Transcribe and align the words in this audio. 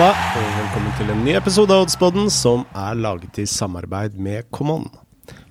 halla, 0.00 0.16
og 0.38 0.52
velkommen 0.56 0.92
til 0.96 1.10
en 1.12 1.18
ny 1.26 1.32
episode 1.36 1.74
av 1.76 1.82
Oddspodden 1.84 2.30
som 2.32 2.62
er 2.78 2.96
laget 2.96 3.36
i 3.42 3.44
samarbeid 3.48 4.14
med 4.16 4.46
Common. 4.54 4.86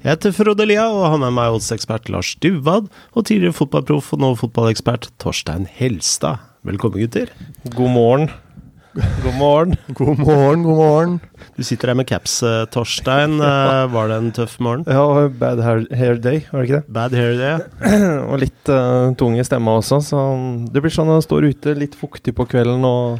Jeg 0.02 0.15
heter 0.15 0.33
Frode 0.33 0.65
Lia 0.65 0.88
og 0.89 1.04
har 1.05 1.20
med 1.21 1.36
meg 1.38 1.54
oddsekspert 1.54 2.09
Lars 2.09 2.32
Duvad 2.41 2.88
og 3.14 3.27
tidligere 3.29 3.54
fotballproff 3.54 4.09
og 4.15 4.23
nå 4.23 4.32
fotballekspert 4.39 5.11
Torstein 5.21 5.68
Helstad. 5.77 6.41
Velkommen, 6.65 7.04
gutter. 7.04 7.29
God 7.75 7.93
morgen. 7.93 8.27
God 9.21 9.38
morgen. 9.38 9.77
God 10.00 10.18
morgen, 10.18 10.66
god 10.66 10.81
morgen. 10.81 11.16
Du 11.54 11.61
sitter 11.61 11.93
her 11.93 12.02
med 12.02 12.09
caps, 12.09 12.41
eh, 12.41 12.66
Torstein. 12.73 13.38
Eh, 13.45 13.86
Var 13.93 14.09
det 14.09 14.18
en 14.18 14.34
tøff 14.34 14.57
morgen? 14.65 14.89
Ja, 14.89 15.29
bad 15.29 15.61
hair, 15.61 15.86
hair 15.93 16.18
day, 16.18 16.47
var 16.50 16.64
det 16.65 16.71
ikke 16.71 16.79
det? 16.81 16.93
Bad 16.97 17.20
hair 17.21 17.37
day? 17.37 17.57
Og 18.31 18.39
litt 18.42 18.73
uh, 18.73 19.14
tung 19.20 19.37
i 19.37 19.45
stemma 19.45 19.78
også, 19.84 20.01
så 20.09 20.29
det 20.73 20.81
blir 20.81 20.95
sånn 20.95 21.20
jeg 21.20 21.28
står 21.29 21.51
ute 21.54 21.78
litt 21.78 22.00
fuktig 22.00 22.34
på 22.34 22.50
kvelden 22.50 22.87
og 22.89 23.20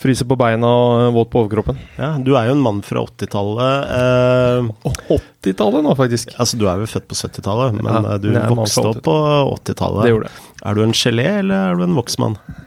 fryser 0.00 0.28
på 0.28 0.36
beina 0.40 0.68
og 0.70 1.02
eh, 1.02 1.10
våt 1.14 1.30
på 1.32 1.42
overkroppen. 1.44 1.78
Ja, 1.98 2.14
du 2.22 2.32
er 2.38 2.48
jo 2.48 2.56
en 2.56 2.64
mann 2.64 2.80
fra 2.86 3.02
80-tallet. 3.04 3.92
Eh, 3.98 4.94
80-tallet 5.18 5.84
nå, 5.86 5.94
faktisk. 5.98 6.32
altså, 6.40 6.58
du 6.60 6.66
er 6.70 6.80
jo 6.80 6.88
født 6.90 7.08
på 7.10 7.18
70-tallet, 7.18 7.76
men 7.80 7.90
Ja, 7.90 8.00
eh, 8.14 8.22
du 8.22 8.30
vokste 8.56 8.86
opp 8.94 9.04
på 9.06 9.18
80-tallet. 9.60 10.06
Det 10.06 10.14
gjorde 10.14 10.30
det. 10.30 10.48
Er 10.64 10.76
du 10.76 10.82
en 10.86 10.96
gelé, 10.96 11.28
eller 11.42 11.70
er 11.70 11.80
du 11.80 11.86
en 11.88 11.96
voksmann? 12.00 12.40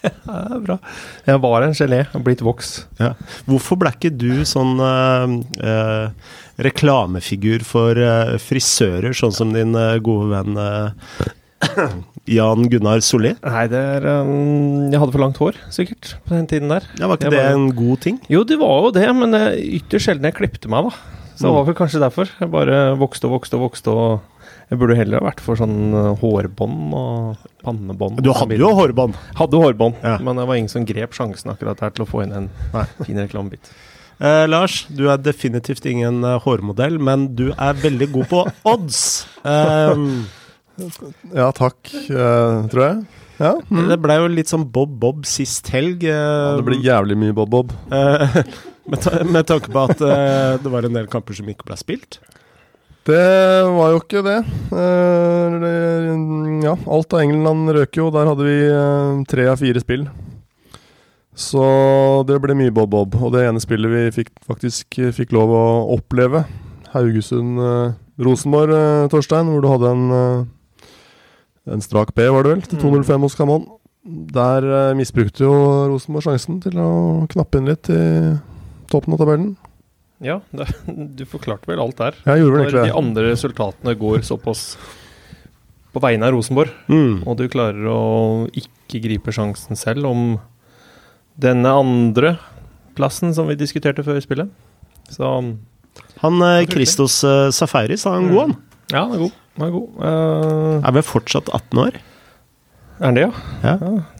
Ja, 0.00 0.08
det 0.48 0.54
er 0.56 0.60
bra. 0.64 0.74
Jeg 1.26 1.40
var 1.44 1.64
en 1.66 1.74
gelé, 1.76 1.98
og 2.16 2.22
blitt 2.24 2.40
voks. 2.40 2.70
Ja. 2.96 3.10
Hvorfor 3.44 3.76
ble 3.82 3.90
ikke 3.92 4.08
du 4.16 4.46
sånn 4.48 4.80
eh, 4.80 5.34
eh, 5.60 6.30
reklamefigur 6.64 7.66
for 7.68 8.00
frisører, 8.40 9.12
sånn 9.16 9.36
som 9.36 9.52
din 9.52 9.76
gode 10.00 10.30
venn 10.32 10.56
eh, 10.56 11.12
Jan 12.30 12.68
Gunnar 12.70 13.00
Solli? 13.02 13.32
Nei, 13.42 13.64
det 13.72 13.80
er 13.96 14.04
um, 14.22 14.90
Jeg 14.92 15.00
hadde 15.02 15.12
for 15.16 15.22
langt 15.24 15.40
hår, 15.42 15.56
sikkert, 15.74 16.12
på 16.28 16.36
den 16.36 16.46
tiden 16.50 16.70
der. 16.70 16.86
Ja, 17.00 17.08
var 17.10 17.18
ikke 17.18 17.26
Jeg 17.30 17.34
det 17.34 17.42
var- 17.42 17.56
en 17.58 17.70
god 17.74 18.00
ting? 18.06 18.20
Jo, 18.30 18.44
det 18.46 18.58
var 18.60 18.84
jo 18.86 18.90
det, 18.94 19.06
men 19.18 19.34
er 19.34 19.56
ytterst 19.58 20.06
sjelden 20.08 20.28
jeg 20.30 20.34
klipte 20.38 20.70
meg, 20.70 20.84
da. 20.90 20.90
Så 21.34 21.46
det 21.46 21.50
Mm. 21.50 21.54
var 21.56 21.64
vel 21.64 21.74
kanskje 21.74 22.00
derfor. 22.00 22.28
Jeg 22.38 22.50
bare 22.52 22.78
vokste 23.00 23.24
og 23.26 23.40
vokste 23.40 23.54
og 23.56 23.62
vokste, 23.70 23.88
og 23.90 24.20
jeg 24.70 24.78
burde 24.78 24.94
heller 24.96 25.18
ha 25.20 25.30
vært 25.30 25.40
for 25.40 25.56
sånn 25.56 25.94
uh, 25.94 26.14
hårbånd 26.20 26.92
og 26.94 27.36
pannebånd. 27.64 28.22
Du 28.22 28.30
hadde 28.32 28.58
jo 28.58 28.68
hårbånd. 28.76 29.14
Hadde 29.34 29.56
hårbånd, 29.58 29.94
Ja. 30.04 30.18
men 30.18 30.36
det 30.36 30.46
var 30.46 30.54
ingen 30.54 30.68
som 30.68 30.84
grep 30.84 31.10
sjansen 31.16 31.50
akkurat 31.50 31.80
her 31.80 31.90
til 31.90 32.04
å 32.04 32.08
få 32.08 32.22
inn 32.22 32.32
en 32.32 32.50
Nei. 32.74 32.84
fin 33.06 33.16
reklamebit. 33.16 33.72
Eh, 34.20 34.44
Lars, 34.46 34.84
du 34.94 35.08
er 35.08 35.16
definitivt 35.16 35.86
ingen 35.88 36.22
eh, 36.22 36.38
hårmodell, 36.44 36.98
men 37.00 37.34
du 37.34 37.48
er 37.56 37.72
veldig 37.72 38.12
god 38.12 38.28
på 38.28 38.52
odds. 38.68 39.26
Um, 39.42 40.26
Ja, 41.34 41.50
takk, 41.56 41.78
uh, 42.10 42.66
tror 42.72 42.84
jeg. 42.86 43.04
Ja, 43.40 43.54
mm. 43.70 43.86
Det 43.88 43.96
ble 44.04 44.16
jo 44.20 44.26
litt 44.32 44.50
sånn 44.52 44.66
Bob-Bob 44.72 45.24
sist 45.28 45.70
helg. 45.72 46.04
Uh, 46.04 46.10
ja 46.12 46.56
det 46.58 46.66
ble 46.66 46.80
jævlig 46.84 47.16
mye 47.22 47.36
bob-bob. 47.36 47.72
Uh, 47.92 48.42
med, 48.90 49.00
ta 49.04 49.24
med 49.24 49.46
tanke 49.48 49.70
på 49.72 49.86
at 49.86 50.00
eh, 50.02 50.58
det 50.62 50.70
var 50.72 50.86
en 50.86 50.96
del 50.96 51.08
kamper 51.10 51.36
som 51.36 51.48
ikke 51.50 51.66
ble 51.68 51.76
spilt. 51.78 52.18
Det 53.08 53.20
var 53.64 53.94
jo 53.94 54.00
ikke 54.02 54.22
det. 54.26 54.38
Eh, 54.76 55.54
det- 55.62 56.64
ja, 56.66 56.74
alt 56.92 57.14
av 57.16 57.22
England 57.22 57.72
røk 57.72 57.96
jo. 57.96 58.10
Der 58.12 58.28
hadde 58.28 58.44
vi 58.44 58.58
eh, 58.68 59.22
tre 59.30 59.46
av 59.48 59.60
fire 59.62 59.80
spill. 59.80 60.04
Så 61.34 61.62
det 62.28 62.36
ble 62.42 62.56
mye 62.58 62.74
bob-bob. 62.74 63.16
Og 63.22 63.32
det 63.32 63.46
ene 63.48 63.62
spillet 63.62 63.90
vi 63.94 64.04
fikk, 64.20 64.34
faktisk 64.46 64.98
eh, 65.00 65.14
fikk 65.16 65.32
lov 65.36 65.54
å 65.56 65.64
oppleve, 65.96 66.44
Haugesund-Rosenborg, 66.92 68.74
eh, 68.76 69.08
Torstein, 69.12 69.48
hvor 69.48 69.64
du 69.64 69.70
hadde 69.70 69.94
en, 69.94 70.04
eh, 70.18 70.44
en 71.70 71.82
strak 71.84 72.14
B, 72.16 72.26
var 72.32 72.44
det 72.46 72.52
vel, 72.56 72.62
til 72.70 72.78
2-0-5 72.82 73.24
hos 73.26 73.36
Camon. 73.38 73.66
Der 74.34 74.64
eh, 74.64 74.94
misbrukte 74.98 75.44
jo 75.44 75.52
Rosenborg 75.92 76.24
sjansen 76.26 76.60
til 76.64 76.78
å 76.80 76.88
knappe 77.30 77.60
inn 77.60 77.68
litt 77.68 77.90
i 77.92 78.00
toppen 78.90 79.14
av 79.14 79.20
tabellen. 79.22 79.50
Ja, 80.24 80.38
det, 80.52 80.66
du 81.16 81.22
forklarte 81.28 81.68
vel 81.70 81.80
alt 81.80 81.96
der. 82.00 82.16
Jeg 82.26 82.42
gjorde 82.42 82.56
vel 82.58 82.64
Når 82.66 82.74
det. 82.76 82.86
de 82.90 82.96
andre 82.98 83.28
resultatene 83.30 83.94
går 84.00 84.24
såpass 84.26 84.64
på 85.94 86.00
vegne 86.04 86.26
av 86.28 86.34
Rosenborg, 86.36 86.70
Mm. 86.92 87.22
og 87.26 87.36
du 87.40 87.46
klarer 87.50 87.86
å 87.90 88.00
ikke 88.54 89.00
gripe 89.02 89.32
sjansen 89.34 89.76
selv 89.78 90.06
om 90.06 90.24
denne 91.40 91.70
andre 91.72 92.34
plassen 92.98 93.32
som 93.34 93.48
vi 93.48 93.56
diskuterte 93.58 94.04
før 94.06 94.20
spillet. 94.22 94.50
Så 95.10 95.26
Han 96.22 96.42
eh, 96.46 96.66
Christos 96.70 97.22
eh, 97.24 97.48
Safaris, 97.54 98.04
er 98.06 98.18
han 98.18 98.28
god, 98.30 98.40
han? 98.40 98.56
ja, 98.92 99.04
den 99.06 99.14
er 99.16 99.22
god. 99.24 99.38
Den 99.60 99.66
er 99.68 99.74
god. 99.74 99.98
Uh, 100.00 100.80
Er 100.88 100.94
vel 100.96 101.04
fortsatt 101.06 101.50
18 101.52 101.82
år? 101.84 101.98
er 103.00 103.04
han 103.06 103.16
det, 103.16 103.22
ja? 103.28 103.32
Ja. 103.64 103.74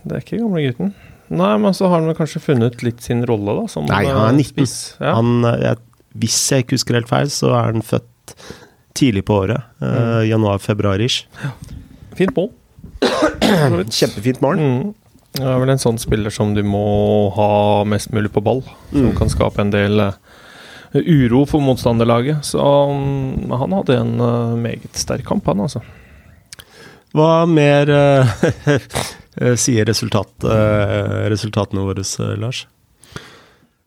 Det 0.05 0.13
er 0.17 0.23
ikke 0.25 0.39
gamle 0.41 0.63
gutten. 0.69 0.93
Nei, 1.31 1.51
men 1.63 1.75
så 1.77 1.87
har 1.89 2.01
han 2.01 2.09
vel 2.11 2.17
kanskje 2.19 2.41
funnet 2.43 2.81
litt 2.83 3.03
sin 3.05 3.21
rolle, 3.29 3.53
da. 3.61 3.67
Som 3.71 3.85
Nei, 3.89 4.05
han 4.09 4.17
er 4.17 4.31
eh, 4.33 4.39
19. 4.41 4.71
Ja. 5.01 5.13
Han, 5.19 5.33
eh, 5.47 5.59
jeg, 5.67 5.81
hvis 6.25 6.39
jeg 6.53 6.65
ikke 6.65 6.77
husker 6.79 6.97
helt 6.99 7.11
feil, 7.11 7.29
så 7.33 7.53
er 7.55 7.69
han 7.75 7.85
født 7.87 8.35
tidlig 8.99 9.23
på 9.29 9.37
året. 9.45 9.63
Uh, 9.81 10.25
Januar-februar-ish. 10.27 11.25
Fint 12.19 12.33
mål. 12.37 12.51
Kjempefint 14.01 14.41
mål. 14.45 14.59
Mm. 14.61 14.89
Det 15.39 15.45
er 15.47 15.61
vel 15.63 15.71
en 15.71 15.79
sånn 15.81 16.01
spiller 16.03 16.33
som 16.35 16.57
du 16.57 16.65
må 16.67 16.83
ha 17.37 17.51
mest 17.87 18.11
mulig 18.17 18.33
på 18.35 18.43
ball, 18.43 18.65
som 18.91 19.11
Mm. 19.13 19.17
kan 19.17 19.31
skape 19.31 19.61
en 19.63 19.71
del 19.71 20.01
eh, 20.03 20.17
uro 20.95 21.45
for 21.47 21.63
motstanderlaget. 21.65 22.45
Så 22.45 22.59
mm, 22.61 23.51
han 23.51 23.73
hadde 23.79 23.97
en 24.01 24.13
eh, 24.21 24.57
meget 24.59 24.99
sterk 24.99 25.25
kamp, 25.29 25.47
han 25.47 25.61
altså. 25.67 25.83
Hva 27.15 27.45
mer 27.51 27.91
eh, 27.91 28.35
eh, 29.41 29.57
sier 29.59 29.89
resultat, 29.89 30.31
eh, 30.47 31.25
resultatene 31.33 31.83
våre, 31.87 32.05
Lars? 32.39 32.65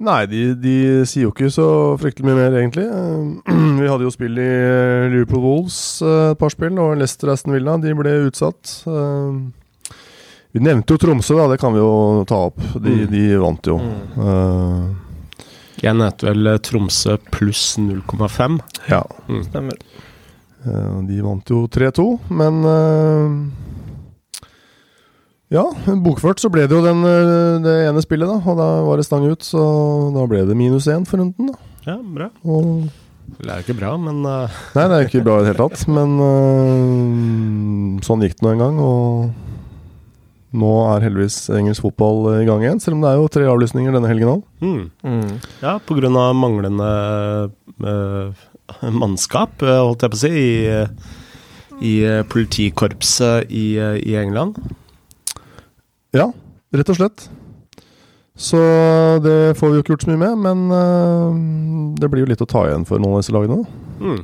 Nei, 0.04 0.26
de, 0.28 0.40
de 0.60 0.76
sier 1.08 1.30
jo 1.30 1.32
ikke 1.32 1.48
så 1.54 1.66
fryktelig 2.02 2.26
mye 2.28 2.36
mer, 2.42 2.56
egentlig. 2.60 2.88
Vi 3.80 3.88
hadde 3.88 4.04
jo 4.08 4.12
spill 4.12 4.40
i 4.42 4.50
Liverpool 5.14 5.44
Wolves, 5.46 5.78
et 6.04 6.40
par 6.42 6.52
spill, 6.52 6.76
og 6.82 6.98
Leicester 7.00 7.32
Aston 7.32 7.56
Villa. 7.56 7.78
De 7.80 7.94
ble 7.96 8.16
utsatt. 8.26 8.74
Vi 10.54 10.62
nevnte 10.62 10.94
jo 10.94 11.00
Tromsø, 11.02 11.38
da. 11.40 11.48
Det 11.54 11.60
kan 11.62 11.72
vi 11.74 11.80
jo 11.80 11.94
ta 12.30 12.42
opp. 12.50 12.60
De, 12.76 12.98
Mm. 13.06 13.08
de 13.14 13.24
vant 13.42 13.70
jo. 13.72 13.78
Mm. 13.80 14.92
Jeg 15.84 15.98
nevnte 16.00 16.30
vel 16.30 16.48
Tromsø 16.64 17.18
pluss 17.34 17.76
0,5. 17.82 18.60
ja. 18.90 19.02
Stemmer. 19.50 19.78
Eh, 20.64 21.02
De 21.10 21.18
vant 21.26 21.50
jo 21.52 21.66
3-2, 21.68 22.06
men 22.32 22.62
eh, 22.72 24.48
Ja, 25.54 25.66
bokført 26.06 26.40
så 26.42 26.50
ble 26.50 26.64
det 26.66 26.74
jo 26.78 26.82
den, 26.86 27.04
eh, 27.06 27.60
det 27.66 27.74
ene 27.90 28.02
spillet, 28.02 28.32
da. 28.32 28.40
Og 28.50 28.58
da 28.58 28.68
var 28.88 28.98
det 28.98 29.06
stang 29.10 29.28
ut, 29.28 29.44
så 29.44 29.62
da 30.16 30.24
ble 30.30 30.46
det 30.48 30.56
minus 30.58 30.88
én 30.88 31.04
for 31.06 31.20
runden, 31.20 31.52
da. 31.52 31.60
Ja, 31.92 31.98
bra. 32.00 32.30
Og 32.48 32.88
Det 33.40 33.50
er 33.50 33.60
jo 33.60 33.66
ikke 33.68 33.80
bra, 33.82 33.92
men 34.00 34.22
Nei, 34.24 34.48
det 34.88 34.96
er 34.96 35.06
ikke 35.10 35.24
bra 35.26 35.40
i 35.40 35.44
det 35.44 35.52
hele 35.52 35.68
tatt, 35.68 35.84
men 35.92 36.10
sånn 38.04 38.24
gikk 38.24 38.36
det 38.40 38.44
nå 38.48 38.52
en 38.56 38.64
gang. 38.64 38.80
Og 38.84 39.32
nå 40.54 40.72
er 40.94 41.06
heldigvis 41.08 41.50
engelsk 41.58 41.86
fotball 41.88 42.28
i 42.42 42.48
gang 42.48 42.62
igjen, 42.62 42.82
selv 42.84 42.98
om 42.98 43.04
det 43.04 43.12
er 43.12 43.20
jo 43.20 43.30
tre 43.34 43.50
avlysninger 43.50 43.96
denne 43.96 44.10
helgen 44.12 44.36
òg. 44.36 44.42
mm. 44.62 44.82
Mm. 45.04 45.38
Ja, 45.64 45.78
av 45.80 46.36
manglende 46.38 46.90
uh, 47.84 48.44
mannskap, 48.82 49.62
eh, 49.62 49.82
holdt 49.82 50.04
jeg 50.04 50.14
på 50.14 50.18
å 50.18 50.22
si, 50.22 50.32
i, 50.32 50.66
eh, 50.70 50.88
i 51.84 51.94
eh, 52.08 52.24
politikorpset 52.24 53.52
i, 53.52 53.78
eh, 53.78 53.98
i 54.02 54.16
England. 54.20 54.58
Ja, 56.14 56.32
rett 56.74 56.90
og 56.90 57.00
slett. 57.00 57.28
Så 58.36 58.58
det 59.22 59.56
får 59.60 59.70
vi 59.70 59.78
jo 59.78 59.84
ikke 59.84 59.94
gjort 59.94 60.06
så 60.06 60.10
mye 60.10 60.22
med, 60.24 60.38
men 60.42 60.62
uh, 60.74 61.94
det 62.02 62.08
blir 62.10 62.24
jo 62.24 62.32
litt 62.32 62.42
å 62.42 62.50
ta 62.50 62.64
igjen 62.66 62.86
for 62.90 62.98
noen 62.98 63.20
av 63.20 63.22
disse 63.22 63.34
lagene. 63.36 63.60
Mm. 64.02 64.24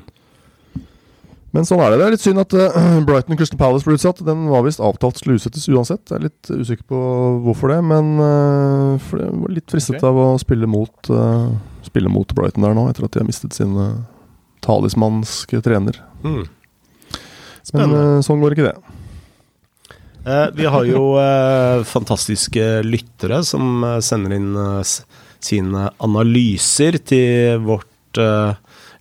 Men 1.56 1.66
sånn 1.66 1.82
er 1.82 1.94
det. 1.94 1.98
Det 2.00 2.06
er 2.06 2.14
litt 2.14 2.26
synd 2.26 2.42
at 2.44 2.56
øh, 2.58 3.00
Brighton 3.08 3.40
Crystal 3.40 3.60
Palace 3.62 3.88
ble 3.88 3.98
utsatt. 3.98 4.22
Den 4.26 4.46
var 4.52 4.66
visst 4.68 4.84
avtalt 4.84 5.22
skulle 5.22 5.40
utsettes 5.40 5.66
uansett. 5.72 6.06
Jeg 6.10 6.20
er 6.20 6.28
litt 6.28 6.52
usikker 6.52 6.86
på 6.92 7.02
hvorfor 7.46 7.74
det, 7.74 7.80
men 7.90 8.14
øh, 8.26 8.94
for 9.08 9.24
jeg 9.24 9.34
var 9.34 9.58
litt 9.58 9.74
fristet 9.74 9.98
okay. 9.98 10.12
av 10.12 10.22
å 10.22 10.30
spille 10.42 10.70
mot, 10.70 11.12
øh, 11.14 11.50
spille 11.88 12.14
mot 12.14 12.38
Brighton 12.38 12.68
der 12.68 12.78
nå, 12.78 12.86
etter 12.92 13.08
at 13.08 13.16
de 13.16 13.24
har 13.24 13.30
mistet 13.30 13.58
sin 13.58 13.76
talismanske 14.66 15.62
trener. 15.66 16.02
Mm. 16.22 16.46
Men 17.78 18.00
sånn 18.26 18.42
går 18.42 18.56
ikke 18.56 18.72
det. 18.72 18.78
Eh, 20.26 20.48
vi 20.54 20.66
har 20.66 20.84
jo 20.86 21.16
eh, 21.20 21.84
fantastiske 21.88 22.82
lyttere 22.84 23.40
som 23.48 23.84
eh, 23.84 24.00
sender 24.04 24.36
inn 24.36 24.52
eh, 24.60 24.96
sine 25.40 25.86
analyser 26.04 27.00
til 27.08 27.62
vårt 27.64 28.20
eh, 28.20 28.52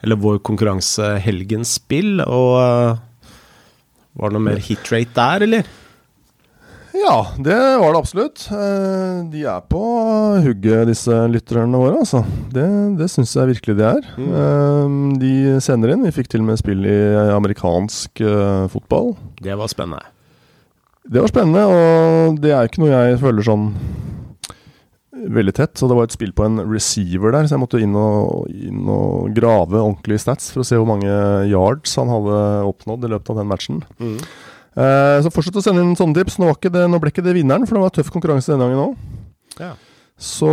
Eller 0.04 0.18
vår 0.22 0.38
konkurranse 0.46 1.16
Helgens 1.24 1.72
spill. 1.80 2.20
Og 2.22 2.54
eh, 2.62 3.32
var 4.18 4.30
det 4.30 4.36
noe 4.38 4.44
mer 4.50 4.60
hitrate 4.62 5.14
der, 5.16 5.44
eller? 5.48 5.70
Ja, 6.98 7.16
det 7.38 7.54
var 7.78 7.92
det 7.94 7.98
absolutt. 8.00 8.44
Eh, 8.50 9.18
De 9.32 9.42
er 9.46 9.64
på 9.70 9.82
hugget, 10.44 10.86
disse 10.90 11.14
lytterne 11.30 11.78
våre, 11.78 12.00
altså. 12.02 12.22
Det, 12.54 12.64
det 12.98 13.10
syns 13.12 13.34
jeg 13.36 13.52
virkelig 13.52 13.76
de 13.78 13.86
er. 13.90 14.08
Mm. 14.18 14.30
Eh, 14.42 15.18
De 15.22 15.32
sender 15.64 15.94
inn. 15.94 16.06
Vi 16.08 16.14
fikk 16.16 16.30
til 16.32 16.42
og 16.44 16.50
med 16.52 16.60
spill 16.62 16.86
i 16.88 16.98
amerikansk 17.34 18.22
fotball. 18.74 19.12
Det 19.42 19.54
var 19.58 19.70
spennende. 19.70 20.06
Det 21.08 21.22
var 21.22 21.30
spennende, 21.30 21.62
og 21.72 22.38
det 22.42 22.50
er 22.52 22.66
ikke 22.68 22.82
noe 22.82 22.90
jeg 22.92 23.20
føler 23.22 23.46
sånn 23.46 23.70
veldig 25.26 25.54
tett. 25.56 25.74
Så 25.78 25.88
det 25.90 25.96
var 25.98 26.08
et 26.08 26.14
spill 26.14 26.34
på 26.36 26.46
en 26.46 26.60
receiver 26.68 27.34
der, 27.34 27.48
så 27.48 27.56
jeg 27.56 27.62
måtte 27.64 27.80
inn 27.82 27.96
og, 27.98 28.46
inn 28.52 28.86
og 28.92 29.32
grave 29.36 29.80
ordentlig 29.80 30.20
stats 30.22 30.52
for 30.54 30.62
å 30.62 30.68
se 30.68 30.78
hvor 30.78 30.88
mange 30.90 31.10
yards 31.50 31.96
han 32.00 32.12
hadde 32.12 32.38
oppnådd 32.68 33.08
i 33.08 33.12
løpet 33.14 33.34
av 33.34 33.42
den 33.42 33.50
matchen. 33.50 33.82
Mm. 33.98 34.16
Eh, 34.78 35.16
så 35.24 35.34
fortsett 35.34 35.58
å 35.58 35.64
sende 35.64 35.84
inn 35.84 35.98
sånne 35.98 36.20
tips. 36.20 36.38
Nå, 36.42 36.52
det, 36.68 36.86
nå 36.90 37.02
ble 37.02 37.12
ikke 37.12 37.26
det 37.26 37.36
vinneren, 37.38 37.66
for 37.68 37.78
det 37.78 37.84
var 37.86 37.94
tøff 37.98 38.12
konkurranse 38.14 38.54
denne 38.54 38.68
gangen 38.68 38.84
òg. 38.90 39.04
Ja. 39.58 39.74
Så 40.18 40.50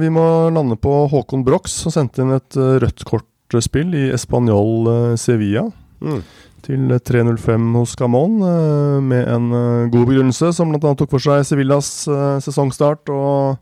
vi 0.00 0.08
må 0.12 0.24
lande 0.52 0.78
på 0.80 0.92
Håkon 1.12 1.44
Brox, 1.44 1.74
som 1.84 1.92
sendte 1.92 2.24
inn 2.24 2.32
et 2.36 2.56
rødt 2.56 3.04
rødt 3.04 3.04
kortspill 3.08 3.92
i 3.96 4.08
Español 4.16 4.88
eh, 4.92 5.18
Sevilla 5.20 5.68
Mm. 5.98 6.20
Til 6.66 6.90
3.05 6.90 7.66
hos 7.78 7.94
Camon, 7.98 8.38
eh, 8.44 8.98
med 9.04 9.28
en 9.30 9.50
eh, 9.54 9.88
god 9.92 10.08
begrunnelse, 10.10 10.52
som 10.56 10.72
bl.a. 10.72 10.94
tok 10.98 11.10
for 11.12 11.22
seg 11.22 11.44
Sevillas 11.46 11.90
eh, 12.10 12.38
sesongstart 12.44 13.12
og 13.14 13.58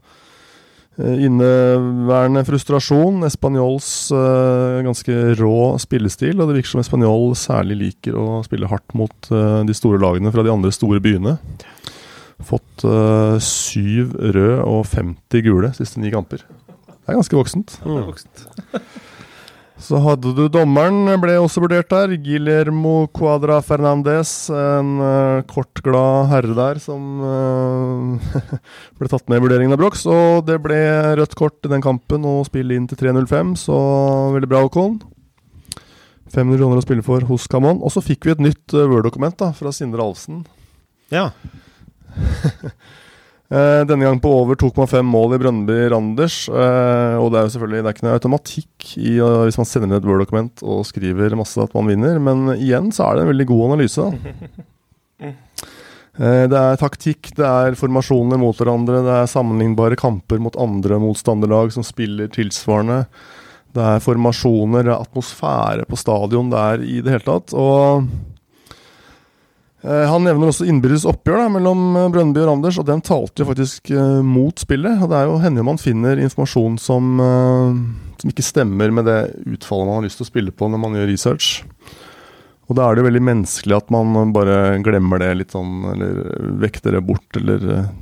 inneværende 0.96 2.40
frustrasjon. 2.48 3.20
Españols 3.28 4.08
eh, 4.16 4.78
ganske 4.86 5.16
rå 5.36 5.56
spillestil, 5.82 6.40
og 6.40 6.48
det 6.48 6.56
virker 6.56 6.72
som 6.72 6.80
Espanjol 6.80 7.34
særlig 7.36 7.76
liker 7.82 8.16
å 8.16 8.40
spille 8.46 8.70
hardt 8.70 8.96
mot 8.96 9.28
de 9.28 9.76
store 9.76 10.00
lagene 10.00 10.32
fra 10.32 10.46
de 10.46 10.54
andre 10.54 10.72
store 10.72 11.02
byene. 11.04 11.36
Fått 12.48 12.84
syv 13.44 14.16
røde 14.16 14.62
og 14.64 14.86
50 14.88 15.44
gule 15.44 15.74
siste 15.76 16.00
ni 16.00 16.12
kamper. 16.12 16.46
Det 16.48 17.12
er 17.12 17.20
ganske 17.20 17.36
voksent. 17.38 17.76
Mm. 17.84 18.16
Så 19.76 19.98
hadde 20.00 20.30
du 20.32 20.46
dommeren, 20.48 21.04
ble 21.20 21.34
også 21.36 21.60
vurdert 21.60 21.90
der. 21.92 22.14
Guillermo 22.24 23.06
Cuadra 23.12 23.58
Fernandez. 23.64 24.48
En 24.48 24.94
uh, 25.02 25.42
kort, 25.50 25.82
glad 25.84 26.30
herre 26.30 26.56
der 26.56 26.80
som 26.80 27.20
uh, 27.20 28.38
ble 28.98 29.10
tatt 29.12 29.28
med 29.28 29.42
i 29.42 29.44
vurderingen 29.44 29.76
av 29.76 29.82
Brox. 29.82 30.06
Og 30.08 30.46
det 30.48 30.56
ble 30.64 30.80
rødt 31.20 31.36
kort 31.36 31.60
i 31.68 31.72
den 31.74 31.84
kampen 31.84 32.24
og 32.28 32.46
spill 32.48 32.72
inn 32.72 32.88
til 32.88 33.02
3.05, 33.04 33.52
så 33.66 33.76
veldig 34.34 34.50
bra, 34.50 34.64
Håkon. 34.64 34.96
500 36.32 36.58
kroner 36.58 36.80
å 36.80 36.84
spille 36.84 37.04
for 37.06 37.28
hos 37.28 37.46
Camon. 37.50 37.82
Og 37.84 37.92
så 37.92 38.02
fikk 38.04 38.26
vi 38.26 38.32
et 38.32 38.44
nytt 38.48 38.76
uh, 38.76 38.88
Word-dokument 38.88 39.36
da, 39.44 39.52
fra 39.56 39.74
Sindre 39.76 40.08
Alsen. 40.08 40.46
Ja. 41.12 41.28
Eh, 43.46 43.82
denne 43.86 44.02
gang 44.02 44.18
på 44.18 44.30
over 44.40 44.58
2,5 44.58 45.06
mål 45.06 45.36
i 45.36 45.38
Brønnby 45.38 45.76
Randers. 45.92 46.48
Eh, 46.50 47.14
og 47.20 47.30
det 47.30 47.38
er 47.38 47.46
jo 47.46 47.52
selvfølgelig 47.54 47.82
det 47.82 47.90
er 47.90 47.96
ikke 47.96 48.06
noe 48.08 48.18
automatikk 48.18 48.88
i 48.98 49.12
uh, 49.22 49.44
hvis 49.46 49.58
man 49.60 49.68
sender 49.70 49.86
inn 49.86 49.98
et 50.00 50.08
Word-dokument 50.08 50.64
og 50.66 50.82
skriver 50.88 51.38
masse 51.38 51.62
at 51.62 51.74
man 51.76 51.86
vinner, 51.92 52.18
men 52.18 52.56
igjen 52.56 52.90
så 52.94 53.06
er 53.06 53.16
det 53.16 53.26
en 53.26 53.32
veldig 53.34 53.48
god 53.52 53.66
analyse. 53.70 54.06
da. 54.06 55.34
Eh, 56.16 56.46
det 56.48 56.56
er 56.56 56.78
taktikk, 56.80 57.28
det 57.36 57.44
er 57.44 57.74
formasjoner 57.76 58.38
mot 58.40 58.56
hverandre, 58.56 59.02
det 59.04 59.16
er 59.18 59.26
sammenlignbare 59.28 59.98
kamper 60.00 60.40
mot 60.40 60.54
andre 60.56 60.96
motstanderlag 60.96 61.74
som 61.74 61.84
spiller 61.84 62.30
tilsvarende. 62.32 63.02
Det 63.76 63.84
er 63.84 64.00
formasjoner, 64.00 64.86
det 64.86 64.94
er 64.94 65.04
atmosfære 65.04 65.84
på 65.90 65.98
stadion, 66.00 66.48
det 66.48 66.62
er 66.62 66.86
i 66.88 67.02
det 67.04 67.18
hele 67.18 67.26
tatt. 67.26 67.52
Og 67.52 68.00
Eh, 68.00 68.35
Han 69.86 70.24
nevner 70.26 70.50
også 70.50 70.66
innbyrdes 70.66 71.04
oppgjør 71.06 71.44
da, 71.44 71.50
mellom 71.54 71.82
Brønnby 72.10 72.36
Brøndby 72.36 72.42
og 72.42 72.48
Randers, 72.50 72.78
og 72.80 72.86
den 72.88 73.02
talte 73.06 73.42
jo 73.42 73.48
faktisk 73.50 73.92
uh, 73.94 74.22
mot 74.24 74.58
spillet. 74.58 75.02
og 75.02 75.10
Det 75.10 75.18
er 75.18 75.28
jo 75.28 75.38
hender 75.42 75.66
man 75.66 75.78
finner 75.78 76.18
informasjon 76.18 76.78
som, 76.82 77.20
uh, 77.20 78.16
som 78.20 78.32
ikke 78.32 78.44
stemmer 78.44 78.90
med 78.90 79.06
det 79.06 79.20
utfallet 79.46 79.86
man 79.86 80.00
har 80.00 80.08
lyst 80.08 80.20
til 80.20 80.26
å 80.26 80.32
spille 80.32 80.54
på 80.54 80.70
når 80.70 80.82
man 80.82 80.98
gjør 80.98 81.10
research. 81.12 81.62
Og 82.66 82.74
da 82.74 82.86
er 82.86 82.96
det 82.96 83.04
jo 83.04 83.06
veldig 83.06 83.22
menneskelig 83.28 83.76
at 83.76 83.92
man 83.94 84.32
bare 84.34 84.58
glemmer 84.82 85.22
det 85.22 85.34
litt 85.38 85.54
sånn, 85.54 85.84
eller 85.92 86.18
vekter 86.64 86.96
det 86.96 87.04
bort, 87.06 87.28
eller 87.38 87.66
eh, 87.76 87.92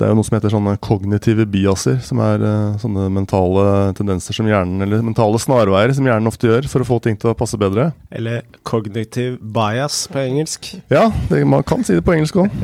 Det 0.00 0.06
er 0.06 0.14
jo 0.14 0.16
noe 0.16 0.24
som 0.24 0.32
heter 0.38 0.52
sånne 0.54 0.72
kognitive 0.80 1.44
biaser, 1.52 1.98
som 2.00 2.22
er 2.24 2.40
uh, 2.40 2.76
sånne 2.80 3.10
mentale 3.12 3.64
tendenser 3.98 4.32
som 4.32 4.46
hjernen, 4.48 4.80
eller 4.80 5.02
mentale 5.04 5.36
snarveier 5.42 5.92
som 5.92 6.06
hjernen 6.08 6.30
ofte 6.30 6.48
gjør 6.48 6.68
for 6.72 6.80
å 6.80 6.86
få 6.88 6.96
ting 7.04 7.18
til 7.20 7.34
å 7.34 7.36
passe 7.36 7.60
bedre. 7.60 7.90
Eller 8.08 8.46
cognitive 8.64 9.36
bias 9.36 10.06
på 10.08 10.22
engelsk. 10.22 10.70
Ja, 10.88 11.10
det, 11.28 11.42
man 11.44 11.66
kan 11.68 11.84
si 11.84 11.98
det 11.98 12.04
på 12.06 12.14
engelsk 12.16 12.40
òg. 12.40 12.48